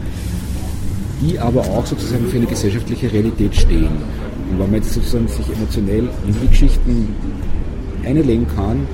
die 1.20 1.38
aber 1.38 1.60
auch 1.60 1.84
sozusagen 1.84 2.26
für 2.28 2.38
eine 2.38 2.46
gesellschaftliche 2.46 3.12
Realität 3.12 3.54
stehen. 3.54 3.88
Und 4.50 4.58
wenn 4.58 4.70
man 4.70 4.74
jetzt 4.74 4.94
sozusagen 4.94 5.28
sich 5.28 5.46
emotionell 5.50 6.08
in 6.26 6.34
die 6.40 6.48
Geschichten 6.48 7.14
einlegen 8.04 8.46
kann, 8.56 8.86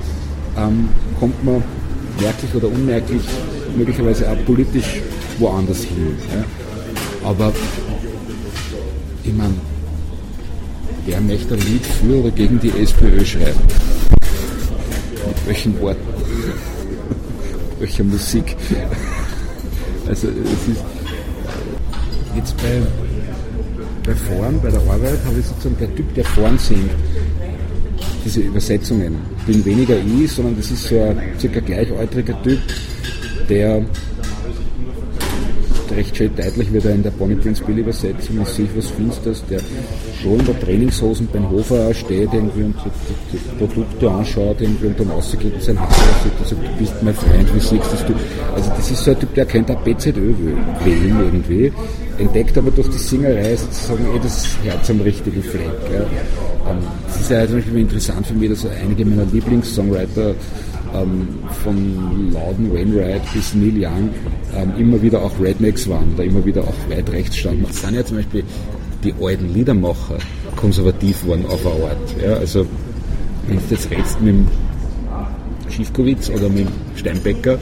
ähm, 0.57 0.89
kommt 1.19 1.41
man 1.45 1.63
merklich 2.19 2.53
oder 2.55 2.67
unmerklich 2.67 3.21
möglicherweise 3.75 4.29
auch 4.29 4.45
politisch 4.45 5.01
woanders 5.39 5.83
hin. 5.83 6.15
Ja. 6.33 6.43
Aber 7.29 7.53
ich 9.23 9.33
meine, 9.33 9.53
wer 11.05 11.21
möchte 11.21 11.53
ein 11.53 11.61
Lied 11.61 11.85
für 11.85 12.19
oder 12.19 12.31
gegen 12.31 12.59
die 12.59 12.71
SPÖ 12.71 13.25
schreiben? 13.25 13.59
Mit 15.27 15.47
welchen 15.47 15.79
Worten? 15.79 16.01
Welcher 17.79 18.03
Musik? 18.03 18.55
Also 20.05 20.27
es 20.27 20.67
ist 20.67 20.83
jetzt 22.35 22.57
bei, 22.57 22.81
bei 24.05 24.13
vorn, 24.13 24.59
bei 24.61 24.69
der 24.69 24.81
Arbeit, 24.81 25.17
habe 25.25 25.39
ich 25.39 25.45
sozusagen 25.45 25.77
der 25.79 25.95
Typ, 25.95 26.13
der 26.13 26.25
vorn 26.25 26.57
singt, 26.57 26.91
diese 28.25 28.41
Übersetzungen. 28.41 29.15
Bin 29.47 29.63
weniger 29.63 29.95
ich, 29.97 30.29
sondern 30.29 30.57
das 30.57 30.71
ist 30.71 30.83
so 30.83 31.01
ein 31.01 31.21
circa 31.39 31.61
gleichaltriger 31.61 32.41
Typ, 32.43 32.59
der 33.49 33.83
recht 35.95 36.15
schön 36.17 36.31
deutlich 36.35 36.71
wird 36.73 36.85
er 36.85 36.95
in 36.95 37.03
der 37.03 37.11
Bonnie 37.11 37.35
Prince 37.35 37.63
Bill 37.63 37.77
Übersetzung, 37.77 38.45
sehe 38.45 38.67
was 38.75 38.89
Finsteres, 38.89 39.43
der 39.49 39.59
schon 40.21 40.39
in 40.39 40.45
der 40.45 40.59
Trainingshosen 40.59 41.27
beim 41.31 41.49
Hofer 41.49 41.93
steht 41.93 42.33
irgendwie 42.33 42.63
und 42.63 42.75
die, 43.31 43.37
Produkte 43.57 44.09
anschaut 44.09 44.61
irgendwie 44.61 44.87
und 44.87 44.99
dann 44.99 45.09
rausgeht 45.09 45.53
und 45.53 45.61
sein 45.61 45.79
Haus 45.79 45.95
und 46.39 46.47
sagt, 46.47 46.63
du 46.63 46.79
bist 46.79 46.93
mein 47.01 47.13
Freund, 47.13 47.55
wie 47.55 47.59
siehst 47.59 47.73
du? 48.07 48.13
Also 48.55 48.69
das 48.75 48.91
ist 48.91 49.03
so 49.03 49.11
ein 49.11 49.19
Typ, 49.19 49.33
der 49.35 49.45
kennt 49.45 49.69
auch 49.69 49.79
BZÖ 49.81 50.33
wählen 50.83 51.19
irgendwie, 51.19 51.71
entdeckt 52.17 52.57
aber 52.57 52.71
durch 52.71 52.89
die 52.89 52.97
Singerei 52.97 53.55
sozusagen 53.55 54.05
eh 54.15 54.19
das 54.21 54.47
Herz 54.63 54.89
am 54.89 55.01
richtigen 55.01 55.43
Fleck. 55.43 55.61
Ja. 55.91 56.01
Ähm, 56.71 56.77
das 57.07 57.21
ist 57.21 57.31
ja 57.31 57.45
zum 57.45 57.55
Beispiel 57.57 57.77
interessant 57.77 58.27
für 58.27 58.33
mich, 58.33 58.49
dass 58.49 58.65
einige 58.65 59.05
meiner 59.05 59.25
Lieblingssongwriter 59.25 60.33
ähm, 60.93 61.27
von 61.63 62.31
Loudon 62.31 62.73
Wainwright 62.73 63.21
bis 63.33 63.53
Neil 63.55 63.77
Young 63.77 64.09
ähm, 64.55 64.73
immer 64.77 65.01
wieder 65.01 65.21
auch 65.21 65.31
Rednecks 65.39 65.87
waren 65.87 66.13
oder 66.13 66.23
immer 66.23 66.43
wieder 66.45 66.61
auch 66.61 66.73
weit 66.89 67.11
rechts 67.11 67.37
standen. 67.37 67.65
Das 67.67 67.81
sind 67.81 67.95
ja 67.95 68.05
zum 68.05 68.17
Beispiel 68.17 68.43
die 69.03 69.13
alten 69.21 69.53
Liedermacher 69.53 70.17
konservativ 70.55 71.27
waren 71.27 71.45
auf 71.47 71.65
eine 71.65 71.85
Art. 71.85 72.15
Ja, 72.23 72.33
also 72.35 72.65
wenn 73.47 73.57
du 73.57 73.63
jetzt 73.69 73.91
redest 73.91 74.21
mit 74.21 74.35
dem 74.35 74.47
Schiefkowitz 75.69 76.29
oder 76.29 76.49
mit 76.49 76.67
dem 76.67 76.73
Steinbecker, 76.95 77.57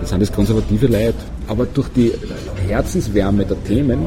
das 0.00 0.10
sind 0.10 0.22
das 0.22 0.32
konservative 0.32 0.86
Leute. 0.86 1.14
Aber 1.48 1.66
durch 1.66 1.88
die 1.88 2.12
Herzenswärme 2.68 3.44
der 3.44 3.62
Themen 3.64 4.06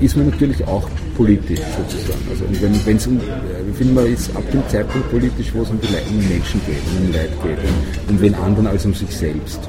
ist 0.00 0.16
man 0.16 0.30
natürlich 0.30 0.66
auch 0.66 0.88
politisch 1.16 1.60
sozusagen. 1.76 2.24
Also 2.30 2.44
wenn 2.86 2.96
es 2.96 3.06
um, 3.06 3.20
ich 3.70 3.76
finde 3.76 3.94
man 3.94 4.06
ist 4.06 4.34
ab 4.36 4.44
dem 4.52 4.66
Zeitpunkt 4.68 5.10
politisch, 5.10 5.52
wo 5.54 5.62
es 5.62 5.70
um 5.70 5.80
die 5.80 5.86
um 5.86 6.28
Menschen 6.28 6.60
geht, 6.66 6.82
um 6.90 7.06
den 7.06 7.12
Leid 7.12 7.30
geht, 7.42 7.58
um, 7.58 8.14
um 8.14 8.20
wen 8.20 8.34
anderen 8.34 8.66
als 8.66 8.84
um 8.84 8.94
sich 8.94 9.10
selbst. 9.10 9.60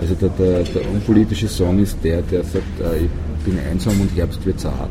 Also 0.00 0.14
der, 0.14 0.28
der, 0.30 0.62
der 0.62 0.90
unpolitische 0.90 1.48
Song 1.48 1.78
ist 1.78 1.96
der, 2.02 2.22
der 2.22 2.44
sagt, 2.44 2.80
äh, 2.80 3.04
ich 3.04 3.44
bin 3.44 3.58
einsam 3.70 4.00
und 4.00 4.14
Herbst 4.16 4.44
wird 4.46 4.60
zart. 4.60 4.90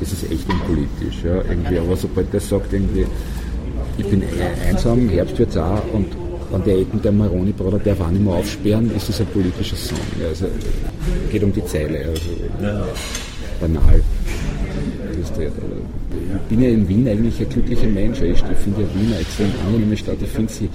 Das 0.00 0.12
ist 0.12 0.30
echt 0.30 0.48
unpolitisch. 0.48 1.22
Ja, 1.24 1.36
irgendwie. 1.48 1.78
Aber 1.78 1.96
sobald 1.96 2.32
der 2.32 2.40
sagt 2.40 2.72
irgendwie, 2.72 3.06
ich 3.98 4.06
bin 4.06 4.22
einsam, 4.68 5.08
Herbst 5.08 5.38
wird 5.38 5.52
zart 5.52 5.84
und 5.92 6.06
wenn 6.50 6.64
der 6.64 6.78
Ecken 6.78 7.00
der 7.02 7.12
Maroni-Bruder 7.12 7.78
darf 7.78 8.00
auch 8.00 8.10
nicht 8.10 8.24
mehr 8.24 8.34
aufsperren, 8.34 8.94
ist 8.94 9.08
das 9.08 9.20
ein 9.20 9.26
politischer 9.26 9.76
Song. 9.76 9.98
Ja, 10.20 10.28
also 10.28 10.46
geht 11.30 11.42
um 11.42 11.52
die 11.52 11.64
Zeile. 11.64 11.98
Also. 12.06 12.30
Banal 13.60 14.00
illustriert. 15.24 15.52
Ich 16.34 16.48
bin 16.48 16.62
ja 16.62 16.68
in 16.68 16.88
Wien 16.88 17.08
eigentlich 17.08 17.40
ein 17.40 17.48
glücklicher 17.48 17.86
Mensch. 17.86 18.20
Ich 18.20 18.38
finde 18.38 18.82
ja 18.82 18.86
Wien 18.94 19.12
eine 19.12 19.20
extrem 19.20 19.50
angenehme 19.66 19.96
Stadt. 19.96 20.16
Ich 20.20 20.28
finde 20.28 20.52
sie 20.52 20.68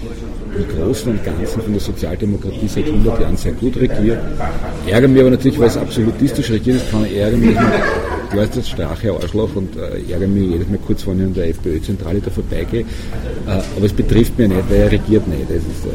im 0.55 0.77
Großen 0.77 1.11
und 1.11 1.23
Ganzen 1.23 1.61
von 1.61 1.71
der 1.71 1.81
Sozialdemokratie 1.81 2.67
seit 2.67 2.85
100 2.85 3.21
Jahren 3.21 3.37
sehr 3.37 3.53
gut 3.53 3.77
regiert. 3.77 4.19
Ärgere 4.87 5.07
mich 5.07 5.21
aber 5.21 5.31
natürlich, 5.31 5.59
weil 5.59 5.67
es 5.67 5.77
absolutistisch 5.77 6.49
regiert 6.51 6.77
ist, 6.77 6.91
kann 6.91 7.05
ich 7.05 7.15
ärgern 7.17 7.41
mich. 7.41 7.57
Ich 8.31 8.37
weiß, 8.37 8.49
das 8.51 8.69
Strache 8.69 9.11
Arschloch 9.11 9.55
und 9.55 9.75
äh, 9.75 10.11
ärgere 10.11 10.27
mich 10.27 10.51
jedes 10.51 10.69
Mal 10.69 10.77
kurz, 10.85 11.07
wenn 11.07 11.19
ich 11.19 11.25
an 11.25 11.33
der 11.33 11.49
FPÖ-Zentrale 11.49 12.19
da 12.19 12.29
vorbeigehe. 12.29 12.81
Äh, 12.81 12.85
aber 13.47 13.85
es 13.85 13.93
betrifft 13.93 14.37
mich 14.37 14.49
nicht, 14.49 14.69
weil 14.69 14.77
er 14.77 14.91
regiert 14.91 15.27
nicht. 15.27 15.49
Es 15.49 15.63
ist, 15.63 15.85
äh, 15.85 15.89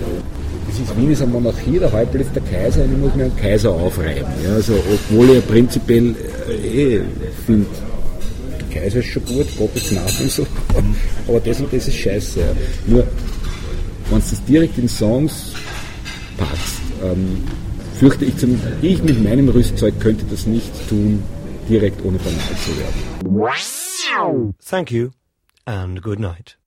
das 0.67 0.81
ist 0.81 0.97
Wien 0.97 1.13
ist 1.13 1.23
eine 1.23 1.31
Monarchie, 1.31 1.79
der 1.79 1.93
Häuptling 1.93 2.23
ist 2.23 2.35
der 2.35 2.43
Kaiser 2.43 2.83
und 2.83 2.93
ich 2.93 2.99
muss 2.99 3.15
mir 3.15 3.25
einen 3.25 3.37
Kaiser 3.37 3.71
aufreiben. 3.71 4.27
Ja, 4.45 4.55
also, 4.55 4.73
obwohl 4.93 5.31
ich 5.31 5.47
prinzipiell 5.47 6.17
äh, 6.49 6.97
eh 6.97 7.01
finde, 7.47 7.67
Kaiser 8.75 8.99
ist 9.01 9.07
schon 9.07 9.25
gut, 9.25 9.47
Gottes 9.57 9.91
Gnade 9.91 10.13
und 10.21 10.31
so, 10.31 10.47
aber 11.29 11.41
das 11.41 11.61
und 11.61 11.73
das 11.73 11.89
ist 11.89 11.97
scheiße. 11.97 12.41
Ja. 12.41 12.47
Nur, 12.87 13.07
wenn 14.11 14.19
du 14.19 14.25
das 14.31 14.45
direkt 14.45 14.79
in 14.79 14.89
Songs 14.89 15.53
packst, 16.37 16.81
ähm, 17.03 17.43
fürchte 17.99 18.25
ich, 18.25 18.37
zum, 18.37 18.61
ich 18.83 19.03
mit 19.03 19.23
meinem 19.23 19.49
Rüstzeug 19.49 19.99
könnte 20.01 20.25
das 20.31 20.47
nicht 20.47 20.73
tun, 20.89 21.23
direkt 21.69 22.05
ohne 22.05 22.19
banal 22.19 22.39
zu 22.65 22.77
werden. 22.79 23.35
Thank 24.65 24.91
you 24.91 25.11
and 25.65 26.03
good 26.03 26.19
night. 26.19 26.59